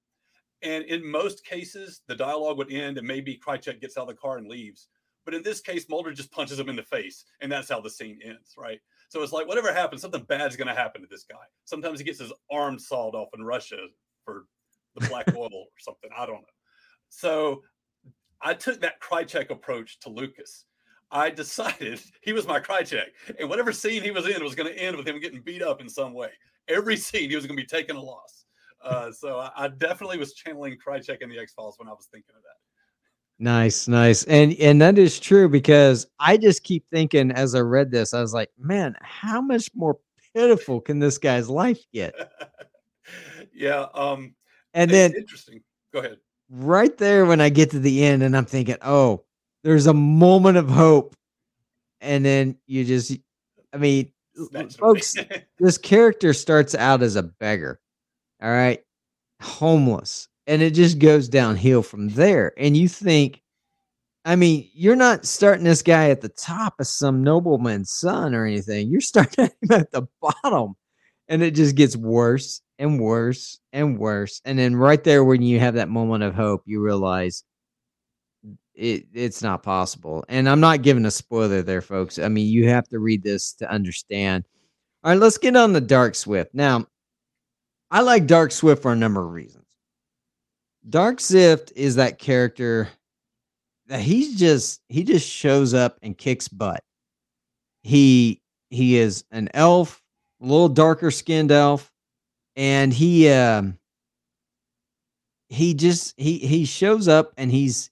[0.61, 4.15] and in most cases, the dialogue would end and maybe Krycek gets out of the
[4.15, 4.87] car and leaves.
[5.25, 7.89] But in this case, Mulder just punches him in the face, and that's how the
[7.89, 8.79] scene ends, right?
[9.09, 11.35] So it's like whatever happens, something bad is going to happen to this guy.
[11.65, 13.77] Sometimes he gets his arm sawed off in Russia
[14.23, 14.45] for
[14.95, 16.09] the black oil or something.
[16.17, 16.47] I don't know.
[17.09, 17.61] So
[18.41, 20.65] I took that Krycek approach to Lucas.
[21.11, 23.07] I decided he was my Krycek,
[23.39, 25.81] and whatever scene he was in was going to end with him getting beat up
[25.81, 26.29] in some way.
[26.67, 28.45] Every scene he was going to be taking a loss.
[28.83, 32.07] Uh, so I, I, definitely was channeling Krycek in the X Files when I was
[32.11, 32.49] thinking of that.
[33.39, 37.91] Nice, nice, and and that is true because I just keep thinking as I read
[37.91, 39.99] this, I was like, man, how much more
[40.33, 42.15] pitiful can this guy's life get?
[43.53, 44.33] yeah, um,
[44.73, 45.61] and then interesting.
[45.93, 46.17] Go ahead.
[46.49, 49.23] Right there, when I get to the end, and I'm thinking, oh,
[49.63, 51.15] there's a moment of hope,
[52.01, 53.17] and then you just,
[53.73, 54.11] I mean,
[54.77, 55.15] folks,
[55.59, 57.79] this character starts out as a beggar,
[58.41, 58.81] all right,
[59.41, 62.53] homeless, and it just goes downhill from there.
[62.57, 63.41] And you think,
[64.25, 68.45] I mean, you're not starting this guy at the top of some nobleman's son or
[68.45, 68.89] anything.
[68.89, 70.75] You're starting him at the bottom,
[71.27, 74.41] and it just gets worse and worse and worse.
[74.45, 77.43] And then right there, when you have that moment of hope, you realize
[78.77, 80.23] it it's not possible.
[80.29, 82.19] And I'm not giving a spoiler there, folks.
[82.19, 84.45] I mean, you have to read this to understand.
[85.03, 86.53] All right, let's get on the Dark Swift.
[86.53, 86.85] Now,
[87.91, 89.65] I like Dark Swift for a number of reasons.
[90.89, 92.89] Dark Swift is that character
[93.87, 96.83] that he's just he just shows up and kicks butt.
[97.83, 100.01] He he is an elf,
[100.41, 101.91] a little darker skinned elf,
[102.55, 103.77] and he um
[105.49, 107.89] he just he he shows up and he's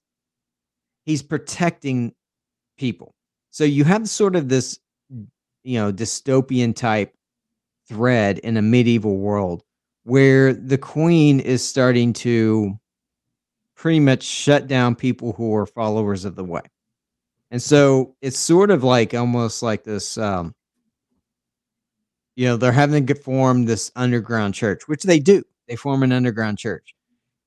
[1.06, 2.14] he's protecting
[2.78, 3.14] people.
[3.52, 4.80] So you have sort of this,
[5.64, 7.14] you know, dystopian type
[7.88, 9.64] thread in a medieval world
[10.04, 12.78] where the queen is starting to
[13.76, 16.62] pretty much shut down people who are followers of the way.
[17.52, 20.54] And so it's sort of like almost like this um
[22.36, 25.42] you know, they're having to form this underground church, which they do.
[25.70, 26.94] They form an underground church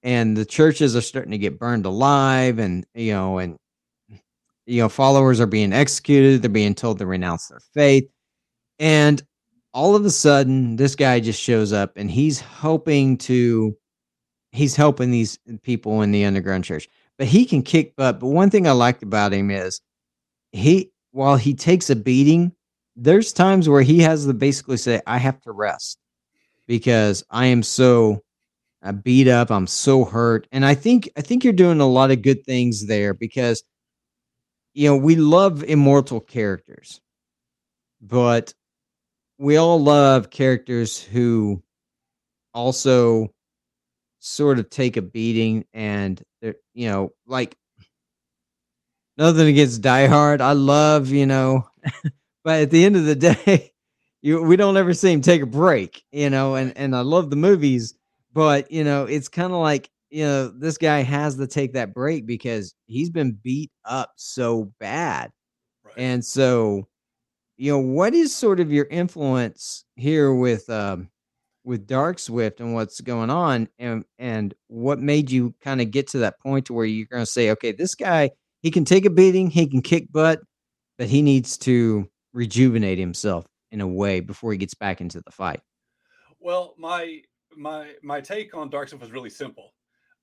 [0.03, 3.57] and the churches are starting to get burned alive and you know and
[4.67, 8.09] you know followers are being executed they're being told to renounce their faith
[8.79, 9.23] and
[9.75, 13.77] all of a sudden this guy just shows up and he's hoping to
[14.53, 18.51] he's helping these people in the underground church but he can kick butt but one
[18.51, 19.81] thing i liked about him is
[20.53, 22.53] he while he takes a beating
[22.97, 25.99] there's times where he has to basically say i have to rest
[26.67, 28.23] because i am so
[28.83, 29.51] I beat up.
[29.51, 30.47] I'm so hurt.
[30.53, 33.62] And I think I think you're doing a lot of good things there because
[34.75, 37.01] you know, we love immortal characters.
[38.01, 38.55] But
[39.38, 41.62] we all love characters who
[42.55, 43.35] also
[44.21, 47.57] sort of take a beating and they're, you know, like
[49.17, 50.41] nothing against Die Hard.
[50.41, 51.69] I love, you know,
[52.45, 53.14] but at the end of the
[53.45, 53.73] day,
[54.23, 57.31] you we don't ever see him take a break, you know, and and I love
[57.31, 57.95] the movies
[58.33, 61.93] but you know, it's kind of like you know this guy has to take that
[61.95, 65.31] break because he's been beat up so bad,
[65.85, 65.95] right.
[65.97, 66.88] and so
[67.57, 71.09] you know what is sort of your influence here with um
[71.64, 76.09] with Dark Swift and what's going on, and and what made you kind of get
[76.09, 78.31] to that point to where you're going to say, okay, this guy
[78.62, 80.41] he can take a beating, he can kick butt,
[80.97, 85.31] but he needs to rejuvenate himself in a way before he gets back into the
[85.31, 85.61] fight.
[86.41, 87.23] Well, my
[87.59, 89.75] my my take on Dark Swift was really simple.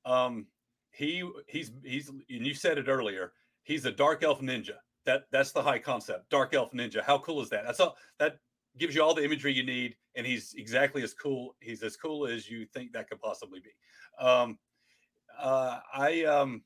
[0.05, 0.47] Um,
[0.91, 3.33] he he's he's and you said it earlier.
[3.63, 4.77] He's a dark elf ninja.
[5.05, 6.29] That that's the high concept.
[6.29, 7.01] Dark elf ninja.
[7.01, 7.65] How cool is that?
[7.65, 7.97] That's all.
[8.19, 8.37] That
[8.77, 11.55] gives you all the imagery you need, and he's exactly as cool.
[11.59, 13.71] He's as cool as you think that could possibly be.
[14.25, 14.57] Um,
[15.37, 16.63] uh, I um,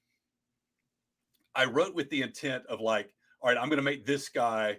[1.56, 4.78] I wrote with the intent of like, all right, I'm going to make this guy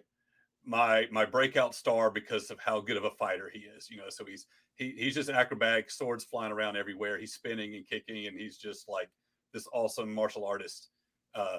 [0.64, 3.90] my my breakout star because of how good of a fighter he is.
[3.90, 7.18] You know, so he's he, he's just acrobatic, swords flying around everywhere.
[7.18, 9.10] He's spinning and kicking, and he's just like
[9.52, 10.90] this awesome martial artist,
[11.34, 11.58] uh,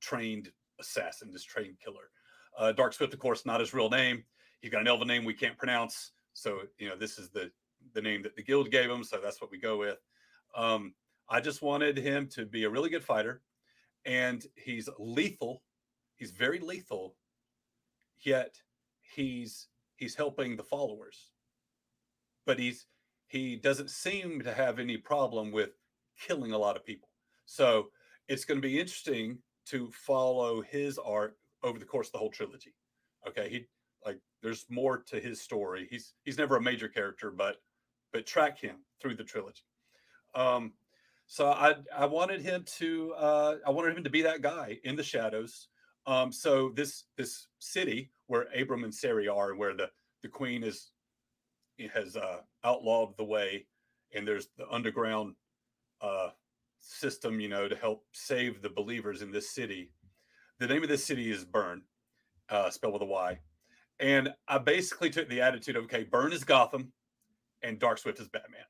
[0.00, 2.10] trained assassin, this trained killer.
[2.58, 4.24] Uh, Dark Swift, of course, not his real name.
[4.60, 7.50] He's got an elven name we can't pronounce, so you know this is the
[7.94, 9.98] the name that the guild gave him, so that's what we go with.
[10.54, 10.94] Um,
[11.28, 13.42] I just wanted him to be a really good fighter,
[14.04, 15.62] and he's lethal.
[16.14, 17.16] He's very lethal,
[18.20, 18.54] yet
[19.14, 21.31] he's he's helping the followers
[22.46, 22.86] but he's
[23.28, 25.70] he doesn't seem to have any problem with
[26.20, 27.08] killing a lot of people.
[27.46, 27.88] So
[28.28, 32.30] it's going to be interesting to follow his art over the course of the whole
[32.30, 32.74] trilogy.
[33.26, 33.66] Okay, he
[34.04, 35.86] Like there's more to his story.
[35.90, 37.56] He's he's never a major character, but
[38.12, 39.62] but track him through the trilogy.
[40.34, 40.72] Um,
[41.26, 44.96] so I I wanted him to uh, I wanted him to be that guy in
[44.96, 45.68] the shadows.
[46.06, 49.88] Um, so this this city where Abram and Sari are, where the
[50.22, 50.90] the queen is
[51.88, 53.66] has uh, outlawed the way,
[54.14, 55.34] and there's the underground
[56.00, 56.30] uh,
[56.80, 59.92] system, you know, to help save the believers in this city.
[60.58, 61.82] The name of this city is Burn,
[62.48, 63.38] uh, spelled with a Y.
[64.00, 66.92] And I basically took the attitude of, okay, Burn is Gotham,
[67.62, 68.60] and Dark Swift is Batman.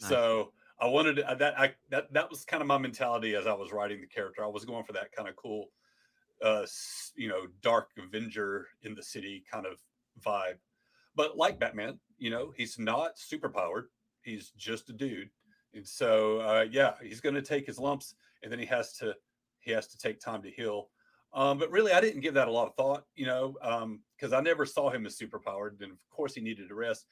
[0.00, 0.10] Nice.
[0.10, 1.58] So I wanted to, uh, that.
[1.58, 4.42] I that that was kind of my mentality as I was writing the character.
[4.42, 5.68] I was going for that kind of cool,
[6.42, 6.66] uh,
[7.14, 9.78] you know, dark Avenger in the city kind of
[10.24, 10.56] vibe.
[11.14, 13.86] But like Batman, you know, he's not super powered.
[14.22, 15.30] He's just a dude,
[15.74, 19.14] and so uh, yeah, he's going to take his lumps, and then he has to
[19.60, 20.90] he has to take time to heal.
[21.32, 23.54] Um, but really, I didn't give that a lot of thought, you know,
[24.16, 26.74] because um, I never saw him as super powered, and of course he needed to
[26.74, 27.06] rest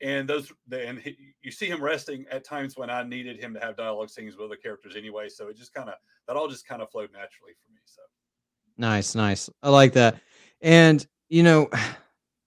[0.00, 3.60] and those and he, you see him resting at times when I needed him to
[3.60, 5.28] have dialogue scenes with other characters anyway.
[5.28, 5.94] So it just kind of
[6.26, 7.80] that all just kind of flowed naturally for me.
[7.84, 8.02] So
[8.76, 9.48] nice, nice.
[9.62, 10.16] I like that.
[10.60, 11.70] And you know,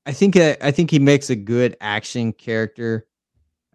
[0.08, 3.06] I think uh, I think he makes a good action character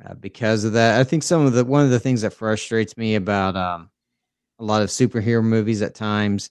[0.02, 0.98] uh, because of that.
[0.98, 3.90] I think some of the one of the things that frustrates me about um,
[4.58, 6.48] a lot of superhero movies at times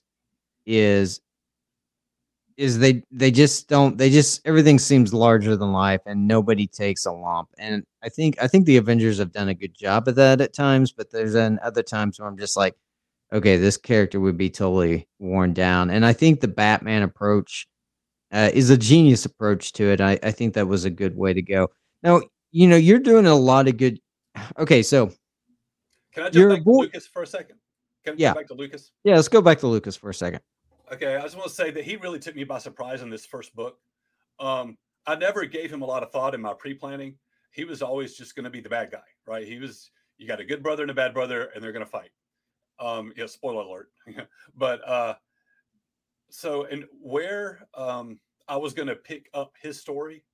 [0.66, 1.20] is
[2.56, 7.06] is they they just don't they just everything seems larger than life and nobody takes
[7.06, 10.14] a lump and i think i think the avengers have done a good job of
[10.16, 12.74] that at times but there's then other times where i'm just like
[13.32, 17.66] okay this character would be totally worn down and i think the batman approach
[18.32, 21.32] uh, is a genius approach to it I, I think that was a good way
[21.32, 21.68] to go
[22.02, 24.00] now you know you're doing a lot of good
[24.58, 25.12] okay so
[26.12, 27.56] can i jump back to lucas for a second
[28.04, 28.34] can I yeah.
[28.34, 30.40] back to lucas yeah let's go back to lucas for a second
[30.92, 33.24] Okay, I just want to say that he really took me by surprise in this
[33.24, 33.78] first book.
[34.38, 37.14] Um, I never gave him a lot of thought in my pre-planning.
[37.50, 39.46] He was always just going to be the bad guy, right?
[39.46, 39.90] He was.
[40.18, 42.10] You got a good brother and a bad brother, and they're going to fight.
[42.78, 43.88] Um, yeah, spoiler alert.
[44.56, 45.14] but uh,
[46.32, 48.18] so and where um,
[48.48, 50.24] I was going to pick up his story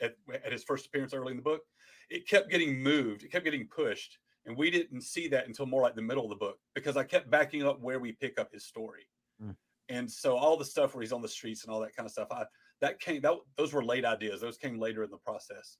[0.00, 1.62] at, at his first appearance early in the book,
[2.10, 3.24] it kept getting moved.
[3.24, 6.30] It kept getting pushed, and we didn't see that until more like the middle of
[6.30, 9.08] the book because I kept backing up where we pick up his story.
[9.42, 9.54] Mm
[9.88, 12.12] and so all the stuff where he's on the streets and all that kind of
[12.12, 12.44] stuff i
[12.80, 15.78] that came that those were late ideas those came later in the process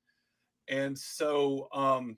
[0.68, 2.16] and so um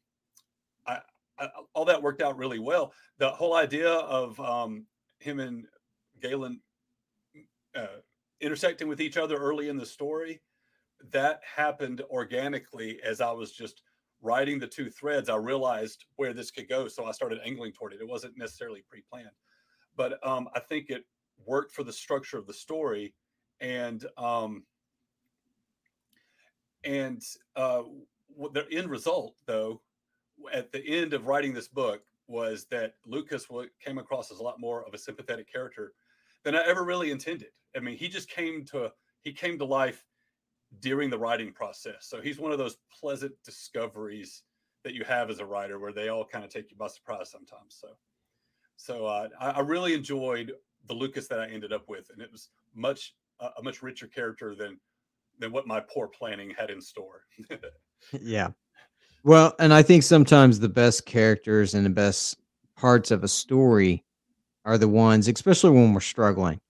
[0.87, 0.99] i,
[1.39, 4.87] I all that worked out really well the whole idea of um
[5.19, 5.67] him and
[6.21, 6.61] galen
[7.77, 8.01] uh,
[8.41, 10.41] intersecting with each other early in the story
[11.11, 13.83] that happened organically as i was just
[14.23, 15.31] writing the two threads.
[15.31, 18.01] I realized where this could go so i started angling toward it.
[18.01, 19.31] It wasn't necessarily pre-planned
[19.97, 21.05] but um, i think it
[21.47, 23.15] worked for the structure of the story
[23.61, 24.63] and um
[26.85, 27.23] and
[27.57, 27.83] uh
[28.53, 29.81] the end result though
[30.53, 33.47] at the end of writing this book was that lucas
[33.85, 35.93] came across as a lot more of a sympathetic character
[36.45, 38.91] than i ever really intended i mean he just came to
[39.23, 40.05] he came to life
[40.81, 44.43] during the writing process so he's one of those pleasant discoveries
[44.85, 47.31] that you have as a writer where they all kind of take you by surprise
[47.31, 47.89] sometimes so
[48.81, 50.53] so uh, I, I really enjoyed
[50.87, 54.07] the Lucas that I ended up with, and it was much uh, a much richer
[54.07, 54.79] character than
[55.39, 57.25] than what my poor planning had in store.
[58.21, 58.49] yeah.
[59.23, 62.39] Well, and I think sometimes the best characters and the best
[62.77, 64.05] parts of a story
[64.71, 66.61] are the ones, especially when we're struggling,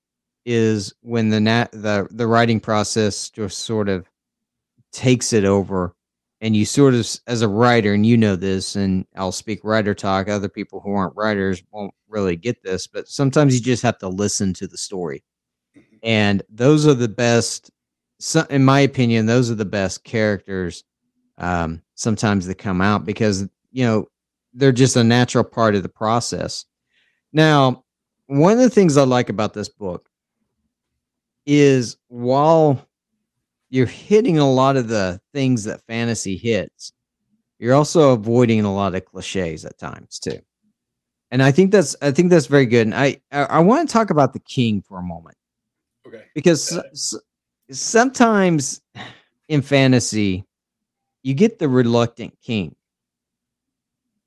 [0.46, 4.08] is when the nat the the writing process just sort of
[4.90, 5.94] takes it over
[6.40, 9.94] and you sort of as a writer and you know this and i'll speak writer
[9.94, 13.98] talk other people who aren't writers won't really get this but sometimes you just have
[13.98, 15.22] to listen to the story.
[16.02, 17.70] And those are the best
[18.48, 20.84] in my opinion those are the best characters
[21.36, 24.08] um, sometimes that come out because you know
[24.54, 26.64] they're just a natural part of the process.
[27.32, 27.84] Now
[28.30, 30.08] one of the things i like about this book
[31.46, 32.86] is while
[33.70, 36.92] you're hitting a lot of the things that fantasy hits.
[37.58, 40.38] You're also avoiding a lot of cliches at times too.
[41.30, 42.88] And I think that's I think that's very good.
[42.88, 45.36] And I I, I want to talk about the king for a moment.
[46.06, 46.24] Okay.
[46.34, 46.78] Because
[47.70, 48.80] sometimes
[49.48, 50.44] in fantasy
[51.22, 52.74] you get the reluctant king.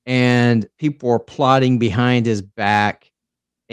[0.05, 3.09] And people are plotting behind his back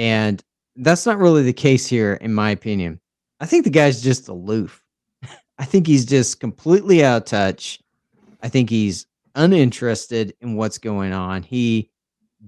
[0.01, 0.42] and
[0.76, 2.98] that's not really the case here in my opinion.
[3.38, 4.82] I think the guy's just aloof.
[5.59, 7.80] I think he's just completely out of touch.
[8.42, 11.42] I think he's uninterested in what's going on.
[11.42, 11.90] He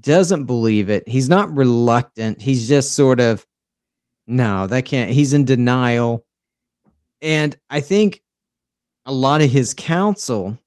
[0.00, 1.06] doesn't believe it.
[1.06, 2.40] He's not reluctant.
[2.40, 3.46] He's just sort of,
[4.26, 5.10] no, that can't.
[5.10, 6.24] He's in denial.
[7.20, 8.22] and I think
[9.04, 10.58] a lot of his counsel,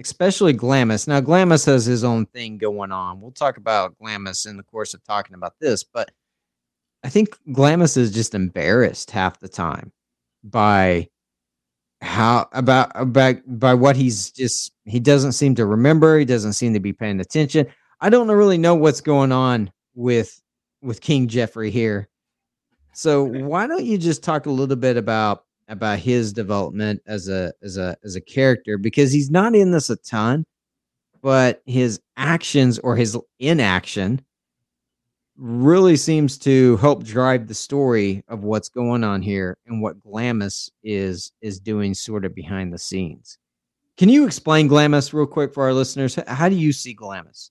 [0.00, 1.08] especially Glamis.
[1.08, 3.20] Now, Glamis has his own thing going on.
[3.20, 6.10] We'll talk about Glamis in the course of talking about this, but
[7.04, 9.92] I think Glamis is just embarrassed half the time
[10.42, 11.08] by
[12.00, 16.72] how about about by what he's just he doesn't seem to remember he doesn't seem
[16.72, 17.66] to be paying attention
[18.00, 20.40] i don't really know what's going on with
[20.80, 22.08] with king Jeffrey here
[22.92, 27.52] so why don't you just talk a little bit about about his development as a
[27.62, 30.44] as a as a character because he's not in this a ton
[31.22, 34.20] but his actions or his inaction
[35.36, 40.70] really seems to help drive the story of what's going on here and what Glamis
[40.82, 43.38] is is doing sort of behind the scenes.
[43.96, 46.18] Can you explain Glamis real quick for our listeners?
[46.26, 47.50] How do you see Glamis?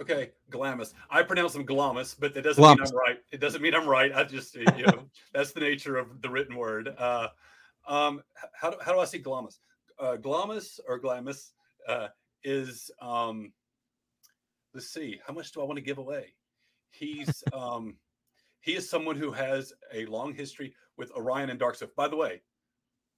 [0.00, 0.94] Okay, Glamis.
[1.10, 2.92] I pronounce them Glamis, but that doesn't Glamis.
[2.92, 3.18] mean I'm right.
[3.32, 4.14] It doesn't mean I'm right.
[4.14, 6.94] I just, you know, that's the nature of the written word.
[6.96, 7.28] Uh,
[7.88, 8.22] um,
[8.54, 9.58] how, do, how do I see Glamis?
[9.98, 11.52] Uh, Glamis or Glamis
[11.88, 12.08] uh,
[12.44, 13.52] is, um,
[14.74, 16.34] let's see, how much do I want to give away?
[16.90, 17.96] He's um,
[18.60, 21.96] he is someone who has a long history with Orion and Dark Swift.
[21.96, 22.42] By the way,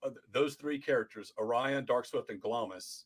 [0.03, 3.05] uh, those three characters, Orion, Dark Swift, and Glamis,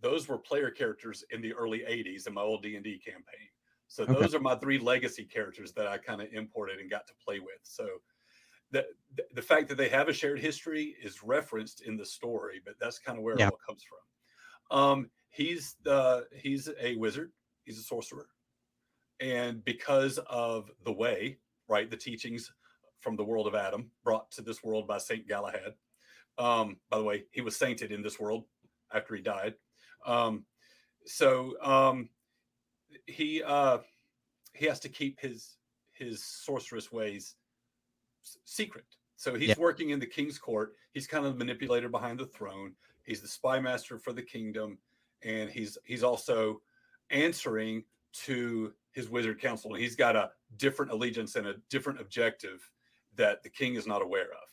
[0.00, 3.48] those were player characters in the early '80s in my old D and D campaign.
[3.88, 4.14] So okay.
[4.14, 7.40] those are my three legacy characters that I kind of imported and got to play
[7.40, 7.60] with.
[7.62, 7.88] So
[8.70, 8.86] the,
[9.34, 12.98] the fact that they have a shared history is referenced in the story, but that's
[12.98, 13.48] kind of where yeah.
[13.48, 14.78] it all comes from.
[14.78, 17.32] Um, he's the he's a wizard.
[17.64, 18.28] He's a sorcerer
[19.20, 22.52] and because of the way, right, the teachings
[23.00, 25.74] from the world of Adam brought to this world by Saint Galahad.
[26.36, 28.44] Um, by the way, he was sainted in this world
[28.92, 29.54] after he died.
[30.06, 30.44] Um,
[31.04, 32.08] so um,
[33.08, 33.78] he uh,
[34.54, 35.56] he has to keep his
[35.92, 37.34] his sorceress ways
[38.44, 38.84] secret.
[39.16, 39.54] So he's yeah.
[39.58, 40.74] working in the king's court.
[40.92, 42.74] He's kind of the manipulator behind the throne.
[43.02, 44.78] He's the spy master for the kingdom,
[45.22, 46.60] and he's he's also
[47.10, 52.70] answering to his wizard council and he's got a different allegiance and a different objective
[53.16, 54.48] that the king is not aware of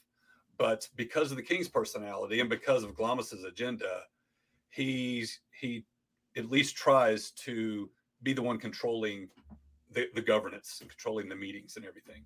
[0.58, 4.02] but because of the king's personality and because of glamis's agenda
[4.70, 5.86] he's he
[6.38, 7.90] at least tries to
[8.26, 9.30] be the one controlling
[9.92, 12.26] the, the governance and controlling the meetings and everything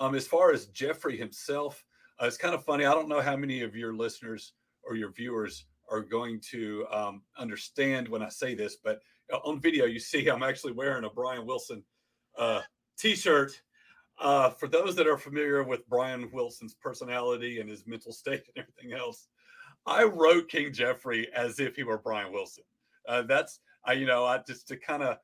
[0.00, 1.84] um, as far as Jeffrey himself
[2.20, 5.12] uh, it's kind of funny i don't know how many of your listeners or your
[5.12, 9.00] viewers are going to um, understand when i say this but
[9.32, 11.82] uh, on video, you see I'm actually wearing a Brian Wilson
[12.38, 12.60] uh,
[12.98, 13.52] t-shirt.
[14.20, 18.64] Uh, for those that are familiar with Brian Wilson's personality and his mental state and
[18.64, 19.28] everything else,
[19.86, 22.64] I wrote King Jeffrey as if he were Brian Wilson.
[23.08, 25.18] Uh, that's I, you know, I just to kind of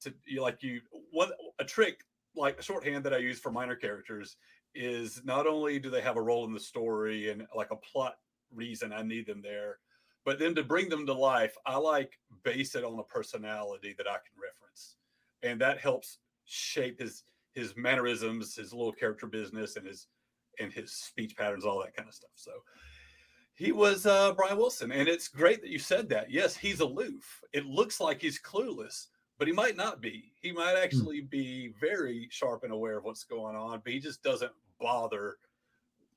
[0.00, 0.80] to you like you
[1.10, 2.04] what a trick
[2.36, 4.36] like a shorthand that I use for minor characters
[4.74, 8.18] is not only do they have a role in the story and like a plot
[8.54, 9.78] reason I need them there,
[10.24, 14.06] but then to bring them to life, I like base it on a personality that
[14.06, 14.96] I can reference,
[15.42, 17.24] and that helps shape his
[17.54, 20.06] his mannerisms, his little character business, and his
[20.60, 22.30] and his speech patterns, all that kind of stuff.
[22.34, 22.50] So
[23.54, 26.30] he was uh, Brian Wilson, and it's great that you said that.
[26.30, 27.42] Yes, he's aloof.
[27.52, 29.06] It looks like he's clueless,
[29.38, 30.32] but he might not be.
[30.40, 30.82] He might hmm.
[30.82, 35.36] actually be very sharp and aware of what's going on, but he just doesn't bother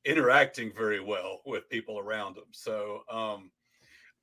[0.06, 2.46] interacting very well with people around him.
[2.52, 3.52] So um,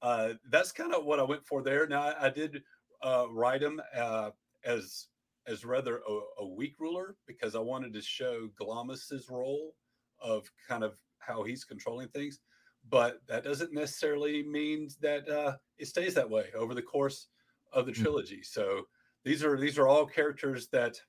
[0.02, 1.86] uh, that's kind of what I went for there.
[1.86, 2.62] Now I, I did
[3.02, 4.30] uh, write him uh,
[4.64, 5.06] as
[5.46, 9.72] as rather a, a, weak ruler because I wanted to show Glamis's role
[10.20, 12.40] of kind of how he's controlling things.
[12.90, 17.28] But that doesn't necessarily mean that uh, it stays that way over the course
[17.72, 18.02] of the mm.
[18.02, 18.42] trilogy.
[18.42, 18.82] So
[19.24, 21.00] these are these are all characters that,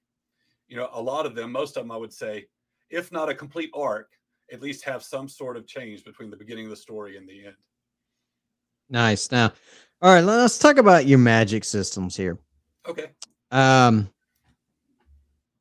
[0.68, 2.46] you know, a lot of them, most of them, I would say,
[2.90, 4.10] if not a complete arc,
[4.52, 7.46] at least have some sort of change between the beginning of the story and the
[7.46, 7.56] end.
[8.90, 9.32] Nice.
[9.32, 9.54] Now,
[10.02, 12.40] all right, let's talk about your magic systems here.
[12.88, 13.12] Okay.
[13.52, 14.10] Um,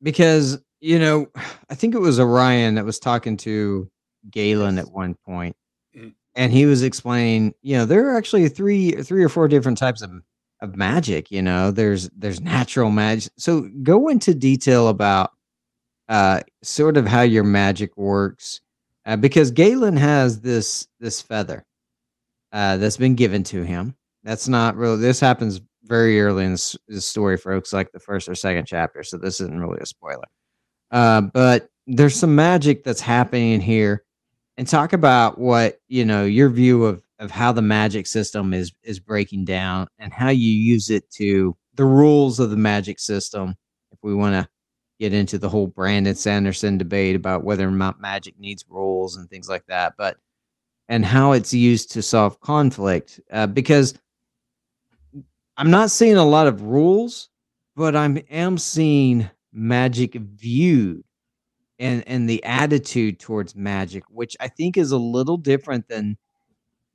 [0.01, 1.27] because you know,
[1.69, 3.89] I think it was Orion that was talking to
[4.31, 4.85] Galen yes.
[4.85, 5.55] at one point,
[5.95, 6.09] mm-hmm.
[6.35, 10.01] and he was explaining, you know, there are actually three, three or four different types
[10.01, 10.11] of
[10.61, 11.31] of magic.
[11.31, 13.31] You know, there's there's natural magic.
[13.37, 15.31] So go into detail about
[16.07, 18.61] uh sort of how your magic works,
[19.05, 21.65] uh, because Galen has this this feather
[22.51, 23.95] uh, that's been given to him.
[24.23, 24.97] That's not really.
[24.97, 26.57] This happens very early in
[26.87, 29.03] the, story, folks, like the first or second chapter.
[29.03, 30.27] So this isn't really a spoiler.
[30.91, 34.03] Uh, but there's some magic that's happening here,
[34.57, 38.71] and talk about what you know your view of of how the magic system is
[38.83, 43.55] is breaking down and how you use it to the rules of the magic system.
[43.91, 44.49] If we want to
[44.99, 49.29] get into the whole Brandon Sanderson debate about whether or not magic needs rules and
[49.29, 50.17] things like that, but
[50.87, 53.19] and how it's used to solve conflict.
[53.31, 53.93] Uh, because
[55.57, 57.29] I'm not seeing a lot of rules,
[57.75, 61.03] but I am seeing magic viewed
[61.79, 66.17] and and the attitude towards magic, which I think is a little different than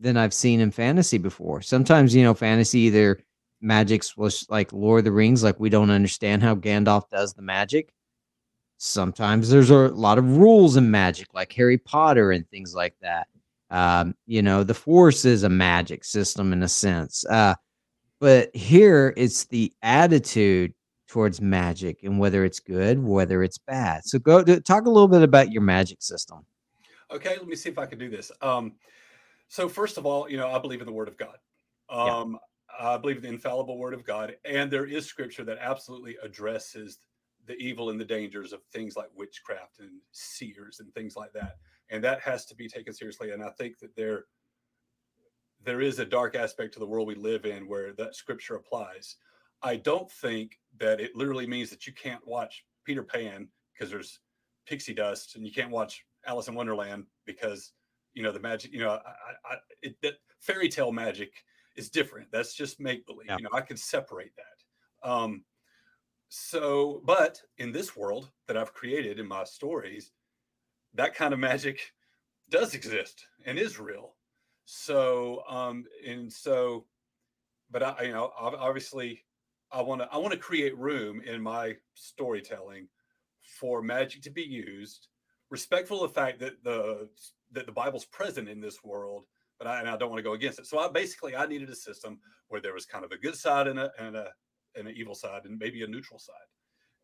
[0.00, 1.62] than I've seen in fantasy before.
[1.62, 3.20] Sometimes, you know, fantasy either
[3.60, 7.42] magic's was like Lord of the Rings, like we don't understand how Gandalf does the
[7.42, 7.92] magic.
[8.76, 13.28] Sometimes there's a lot of rules in magic, like Harry Potter and things like that.
[13.70, 17.24] Um, you know, the Force is a magic system in a sense.
[17.24, 17.54] Uh,
[18.20, 20.74] but here it's the attitude
[21.08, 24.04] towards magic and whether it's good, whether it's bad.
[24.04, 26.44] So go to, talk a little bit about your magic system.
[27.10, 28.32] Okay, let me see if I can do this.
[28.42, 28.72] Um,
[29.54, 31.36] so first of all, you know, I believe in the Word of God.
[31.88, 32.38] Um,
[32.80, 32.88] yeah.
[32.88, 36.98] I believe in the infallible Word of God, and there is Scripture that absolutely addresses
[37.46, 41.58] the evil and the dangers of things like witchcraft and seers and things like that,
[41.88, 43.30] and that has to be taken seriously.
[43.30, 44.24] And I think that there
[45.64, 49.18] there is a dark aspect to the world we live in where that Scripture applies.
[49.62, 54.18] I don't think that it literally means that you can't watch Peter Pan because there's
[54.66, 57.70] pixie dust, and you can't watch Alice in Wonderland because
[58.14, 58.72] you know the magic.
[58.72, 61.32] You know, I, I, it, that fairy tale magic
[61.76, 62.28] is different.
[62.30, 63.26] That's just make believe.
[63.28, 63.36] Yeah.
[63.38, 65.08] You know, I can separate that.
[65.08, 65.44] Um,
[66.28, 70.12] so, but in this world that I've created in my stories,
[70.94, 71.92] that kind of magic
[72.50, 74.14] does exist and is real.
[74.64, 76.86] So, um, and so,
[77.70, 79.24] but I, you know, obviously,
[79.72, 82.88] I want to I want to create room in my storytelling
[83.58, 85.08] for magic to be used,
[85.50, 87.08] respectful of the fact that the
[87.54, 89.24] that the Bible's present in this world,
[89.58, 90.66] but I, and I don't want to go against it.
[90.66, 93.66] So I basically I needed a system where there was kind of a good side
[93.66, 94.30] and a and a
[94.76, 96.34] and an evil side and maybe a neutral side.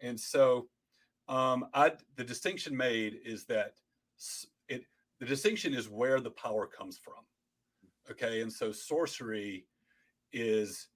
[0.00, 0.68] And so
[1.28, 3.74] um, I the distinction made is that
[4.68, 4.84] it
[5.20, 7.24] the distinction is where the power comes from.
[8.10, 9.66] Okay, and so sorcery
[10.32, 10.88] is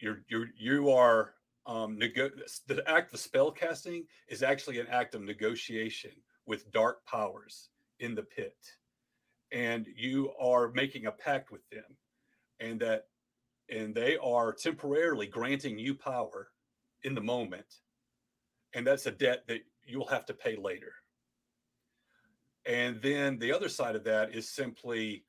[0.00, 1.34] you're you're you are
[1.66, 2.30] um nego-
[2.66, 6.10] the act of spell casting is actually an act of negotiation
[6.46, 7.70] with dark powers
[8.00, 8.56] in the pit
[9.52, 11.96] and you are making a pact with them
[12.60, 13.06] and that
[13.70, 16.48] and they are temporarily granting you power
[17.02, 17.80] in the moment
[18.74, 20.92] and that's a debt that you'll have to pay later
[22.66, 25.24] and then the other side of that is simply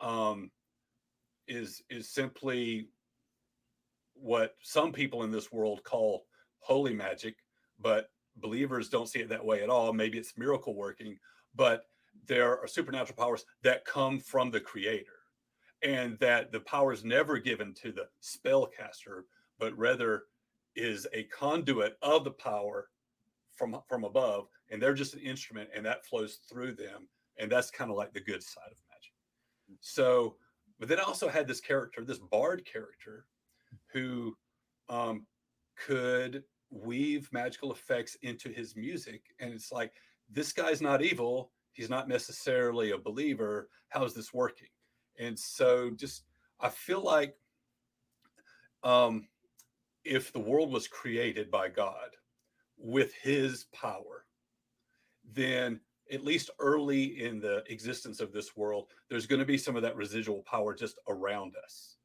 [0.00, 0.50] um
[1.46, 2.88] is is simply
[4.14, 6.26] what some people in this world call
[6.60, 7.36] holy magic,
[7.80, 9.92] but believers don't see it that way at all.
[9.92, 11.18] Maybe it's miracle working,
[11.54, 11.84] but
[12.26, 15.06] there are supernatural powers that come from the creator
[15.82, 19.22] and that the power is never given to the spellcaster,
[19.58, 20.24] but rather
[20.76, 22.88] is a conduit of the power
[23.56, 27.08] from from above and they're just an instrument and that flows through them
[27.38, 29.12] and that's kind of like the good side of magic
[29.80, 30.36] so
[30.78, 33.26] but then I also had this character this bard character
[33.92, 34.36] who
[34.88, 35.26] um,
[35.76, 39.22] could weave magical effects into his music.
[39.40, 39.92] And it's like,
[40.30, 41.50] this guy's not evil.
[41.72, 43.68] He's not necessarily a believer.
[43.88, 44.68] How is this working?
[45.18, 46.24] And so, just
[46.60, 47.36] I feel like
[48.82, 49.28] um,
[50.04, 52.16] if the world was created by God
[52.78, 54.24] with his power,
[55.32, 55.80] then
[56.12, 59.82] at least early in the existence of this world, there's going to be some of
[59.82, 61.96] that residual power just around us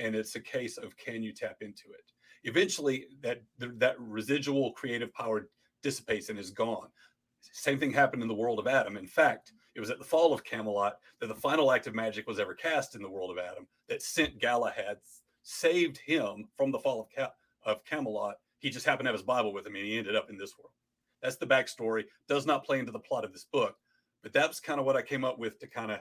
[0.00, 2.10] and it's a case of can you tap into it
[2.44, 5.48] eventually that that residual creative power
[5.82, 6.88] dissipates and is gone
[7.52, 8.96] same thing happened in the world of adam.
[8.96, 12.26] In fact it was at the fall of camelot that the final act of magic
[12.26, 14.98] was ever cast in the world of adam that sent galahad
[15.42, 17.32] saved him from the fall of, Ca-
[17.64, 18.34] of camelot.
[18.58, 20.54] He just happened to have his bible with him and he ended up in this
[20.58, 20.72] world.
[21.22, 22.04] That's the backstory.
[22.28, 23.76] Does not play into the plot of this book
[24.22, 26.00] but that's kind of what i came up with to kind of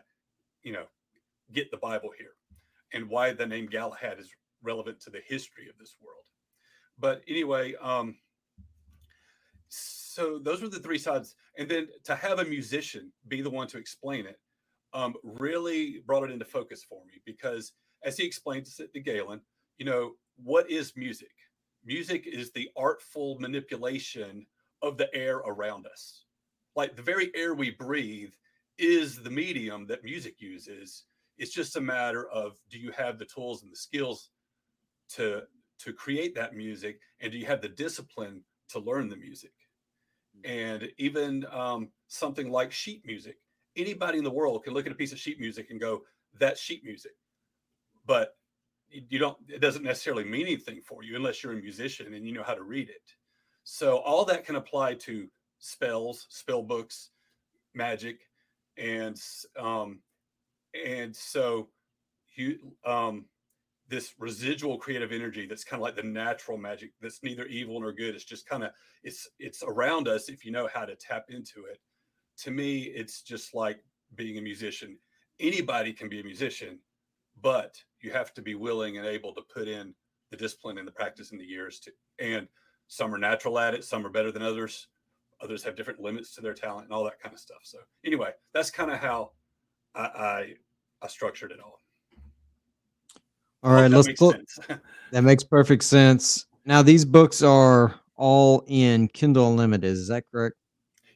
[0.61, 0.83] you know
[1.53, 2.33] get the bible here
[2.93, 4.29] and why the name Galahad is
[4.63, 6.25] relevant to the history of this world.
[6.97, 8.17] But anyway, um,
[9.69, 9.98] so
[10.41, 11.35] those were the three sides.
[11.57, 14.39] And then to have a musician be the one to explain it
[14.93, 19.41] um, really brought it into focus for me because as he explains it to Galen,
[19.77, 20.13] you know,
[20.43, 21.31] what is music?
[21.85, 24.45] Music is the artful manipulation
[24.81, 26.25] of the air around us.
[26.75, 28.33] Like the very air we breathe
[28.77, 31.03] is the medium that music uses
[31.39, 34.29] it's just a matter of do you have the tools and the skills
[35.09, 35.43] to
[35.79, 39.51] to create that music, and do you have the discipline to learn the music?
[40.45, 40.49] Mm.
[40.49, 43.37] And even um, something like sheet music,
[43.75, 46.03] anybody in the world can look at a piece of sheet music and go,
[46.39, 47.13] "That's sheet music,"
[48.05, 48.35] but
[48.89, 49.37] you don't.
[49.47, 52.55] It doesn't necessarily mean anything for you unless you're a musician and you know how
[52.55, 53.13] to read it.
[53.63, 55.29] So all that can apply to
[55.59, 57.11] spells, spell books,
[57.73, 58.21] magic,
[58.77, 59.19] and
[59.57, 59.99] um,
[60.73, 61.69] and so
[62.35, 63.25] you um,
[63.89, 67.91] this residual creative energy that's kind of like the natural magic that's neither evil nor
[67.91, 68.15] good.
[68.15, 68.71] It's just kind of
[69.03, 71.79] it's it's around us if you know how to tap into it.
[72.43, 73.83] To me, it's just like
[74.15, 74.97] being a musician.
[75.39, 76.79] Anybody can be a musician,
[77.41, 79.93] but you have to be willing and able to put in
[80.31, 82.47] the discipline and the practice in the years to and
[82.87, 84.87] some are natural at it some are better than others
[85.41, 88.31] others have different limits to their talent and all that kind of stuff so anyway
[88.53, 89.31] that's kind of how
[89.95, 90.53] I, I,
[91.01, 91.79] I structured it all
[93.63, 94.37] all right let's look
[95.11, 100.55] that makes perfect sense now these books are all in kindle unlimited is that correct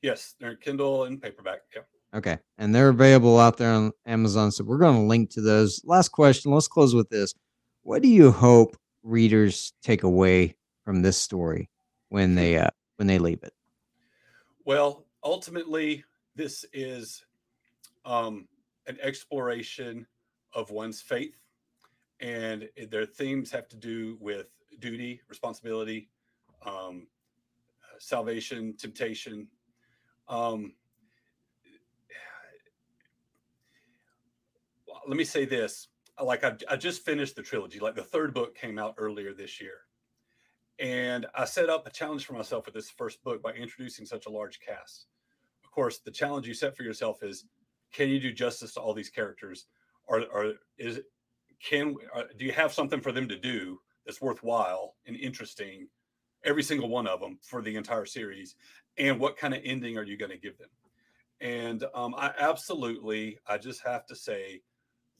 [0.01, 1.81] yes they're in kindle and paperback yeah
[2.13, 2.37] Okay.
[2.57, 4.51] And they're available out there on Amazon.
[4.51, 5.81] So we're going to link to those.
[5.83, 6.51] Last question.
[6.51, 7.33] Let's close with this.
[7.81, 11.69] What do you hope readers take away from this story
[12.09, 13.53] when they uh, when they leave it?
[14.63, 16.03] Well, ultimately,
[16.35, 17.25] this is
[18.05, 18.47] um,
[18.87, 20.05] an exploration
[20.53, 21.35] of one's faith,
[22.23, 24.47] and their themes have to do with
[24.79, 26.09] duty, responsibility,
[26.65, 27.05] um,
[27.99, 29.47] salvation, temptation.
[30.29, 30.73] Um,
[35.07, 35.89] let me say this
[36.23, 39.59] like I, I just finished the trilogy like the third book came out earlier this
[39.59, 39.79] year.
[40.79, 44.27] And i set up a challenge for myself with this first book by introducing such
[44.27, 45.07] a large cast.
[45.63, 47.45] Of course the challenge you set for yourself is
[47.91, 49.65] can you do justice to all these characters?
[50.05, 50.99] Or, or is
[51.61, 55.87] can uh, do you have something for them to do that's worthwhile and interesting
[56.45, 58.55] every single one of them for the entire series?
[58.97, 60.69] And what kind of ending are you going to give them?
[61.41, 64.61] And um, i absolutely i just have to say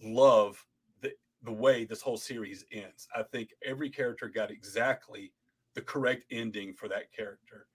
[0.02, 0.64] love
[1.02, 1.12] the
[1.44, 3.08] the way this whole series ends.
[3.16, 5.34] I think every character got exactly
[5.76, 7.68] the correct ending for that character,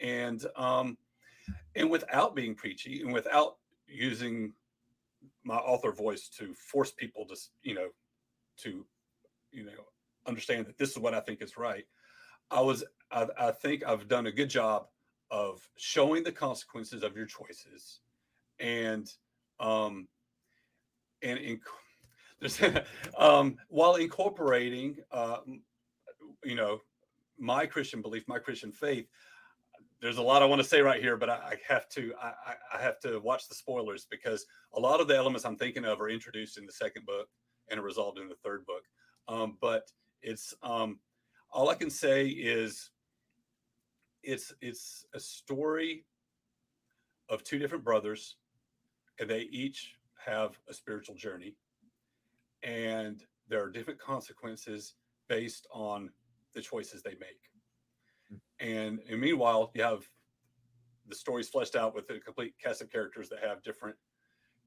[0.00, 0.96] and um,
[1.74, 3.56] and without being preachy and without
[3.86, 4.52] using
[5.44, 7.88] my author voice to force people to you know
[8.62, 8.84] to
[9.52, 9.84] you know
[10.26, 11.84] understand that this is what I think is right.
[12.50, 14.86] I was I, I think I've done a good job
[15.30, 18.00] of showing the consequences of your choices
[18.58, 19.10] and
[19.60, 20.08] um
[21.22, 21.60] and inc-
[23.18, 25.38] um, while incorporating, uh,
[26.42, 26.80] you know,
[27.38, 29.06] my Christian belief, my Christian faith.
[30.00, 32.32] There's a lot I want to say right here, but I, I have to I,
[32.72, 36.00] I, have to watch the spoilers because a lot of the elements I'm thinking of
[36.00, 37.28] are introduced in the second book
[37.70, 38.84] and are resolved in the third book.
[39.28, 39.90] Um, but
[40.22, 40.98] it's um,
[41.52, 42.90] all I can say is
[44.22, 46.04] it's it's a story
[47.28, 48.36] of two different brothers,
[49.18, 49.94] and they each
[50.26, 51.56] have a spiritual journey
[52.62, 54.94] and there are different consequences
[55.28, 56.10] based on
[56.54, 58.40] the choices they make.
[58.60, 60.04] And, and meanwhile, you have
[61.08, 63.96] the stories fleshed out with a complete cast of characters that have different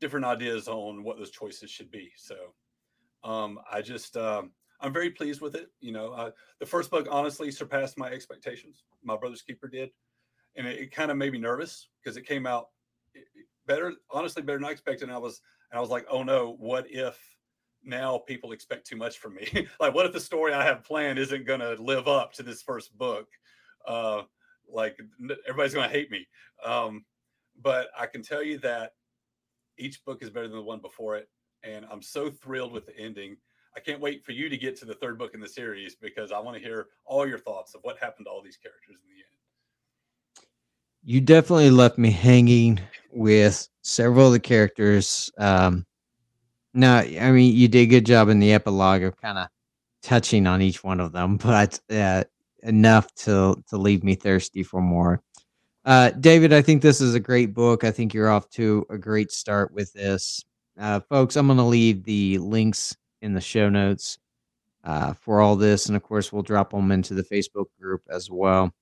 [0.01, 2.11] different ideas on what those choices should be.
[2.17, 2.35] So
[3.23, 5.69] um, I just um, I'm very pleased with it.
[5.79, 8.83] You know, the first book honestly surpassed my expectations.
[9.03, 9.91] My brother's keeper did,
[10.55, 12.67] and it, it kind of made me nervous because it came out
[13.65, 15.07] better, honestly, better than I expected.
[15.07, 17.17] And I was, and I was like, oh no, what if
[17.83, 19.67] now people expect too much from me?
[19.79, 22.61] like, what if the story I have planned isn't going to live up to this
[22.61, 23.27] first book?
[23.87, 24.23] Uh,
[24.71, 24.97] like,
[25.47, 26.27] everybody's going to hate me.
[26.65, 27.05] Um,
[27.61, 28.93] but I can tell you that
[29.77, 31.29] each book is better than the one before it.
[31.63, 33.37] And I'm so thrilled with the ending.
[33.75, 36.31] I can't wait for you to get to the third book in the series because
[36.31, 39.09] I want to hear all your thoughts of what happened to all these characters in
[39.09, 39.33] the end
[41.03, 42.79] you definitely left me hanging
[43.11, 45.31] with several of the characters.
[45.37, 45.85] Um,
[46.73, 49.47] no, I mean you did a good job in the epilogue of kind of
[50.01, 52.23] touching on each one of them, but uh,
[52.63, 55.21] enough to to leave me thirsty for more.
[55.85, 57.83] Uh, David, I think this is a great book.
[57.83, 60.43] I think you're off to a great start with this,
[60.79, 61.35] uh, folks.
[61.35, 64.17] I'm going to leave the links in the show notes
[64.83, 68.29] uh, for all this, and of course, we'll drop them into the Facebook group as
[68.29, 68.73] well.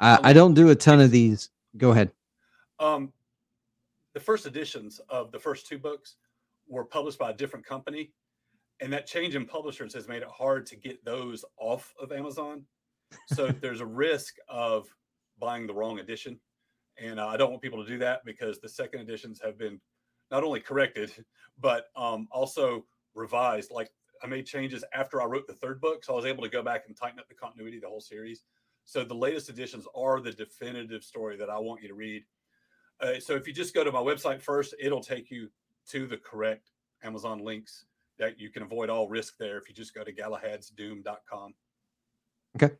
[0.00, 2.12] I don't do a ton of these Go ahead.
[2.78, 3.12] Um,
[4.12, 6.16] the first editions of the first two books
[6.68, 8.12] were published by a different company,
[8.80, 12.64] and that change in publishers has made it hard to get those off of Amazon.
[13.28, 14.86] So there's a risk of
[15.38, 16.38] buying the wrong edition,
[16.96, 19.80] and uh, I don't want people to do that because the second editions have been
[20.30, 21.12] not only corrected
[21.58, 23.70] but um, also revised.
[23.70, 23.90] Like
[24.22, 26.62] I made changes after I wrote the third book, so I was able to go
[26.62, 28.42] back and tighten up the continuity of the whole series.
[28.84, 32.24] So the latest editions are the definitive story that I want you to read.
[33.00, 35.48] Uh, so if you just go to my website first, it'll take you
[35.88, 36.70] to the correct
[37.02, 37.86] Amazon links
[38.18, 41.54] that you can avoid all risk there if you just go to galahadsdoom.com.
[42.56, 42.74] Okay.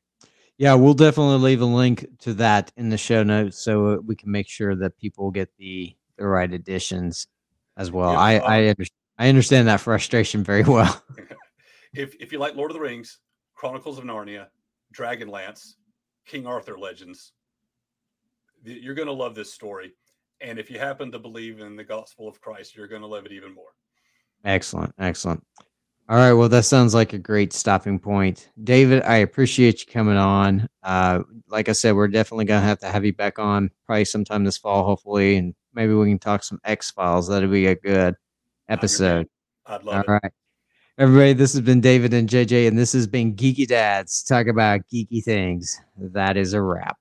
[0.57, 4.31] Yeah, we'll definitely leave a link to that in the show notes so we can
[4.31, 7.27] make sure that people get the the right editions
[7.77, 8.13] as well.
[8.13, 8.85] Yeah, I um, I, under,
[9.19, 11.03] I understand that frustration very well.
[11.95, 13.19] if if you like Lord of the Rings,
[13.55, 14.49] Chronicles of Narnia,
[14.97, 15.75] Dragonlance,
[16.27, 17.33] King Arthur legends,
[18.65, 19.93] you're going to love this story.
[20.41, 23.25] And if you happen to believe in the gospel of Christ, you're going to love
[23.25, 23.71] it even more.
[24.45, 24.93] Excellent.
[24.99, 25.43] Excellent.
[26.07, 26.35] All right.
[26.35, 28.51] Well, that sounds like a great stopping point.
[28.63, 30.69] David, I appreciate you coming on.
[30.83, 34.05] Uh, like I said, we're definitely going to have to have you back on probably
[34.05, 35.37] sometime this fall, hopefully.
[35.37, 37.29] And maybe we can talk some X Files.
[37.29, 38.15] That'd be a good
[38.69, 39.29] episode.
[39.67, 40.21] I'd love All it.
[40.23, 40.33] right.
[40.97, 44.83] Everybody, this has been David and JJ, and this has been Geeky Dads talk about
[44.93, 45.81] geeky things.
[45.97, 46.97] That is a wrap.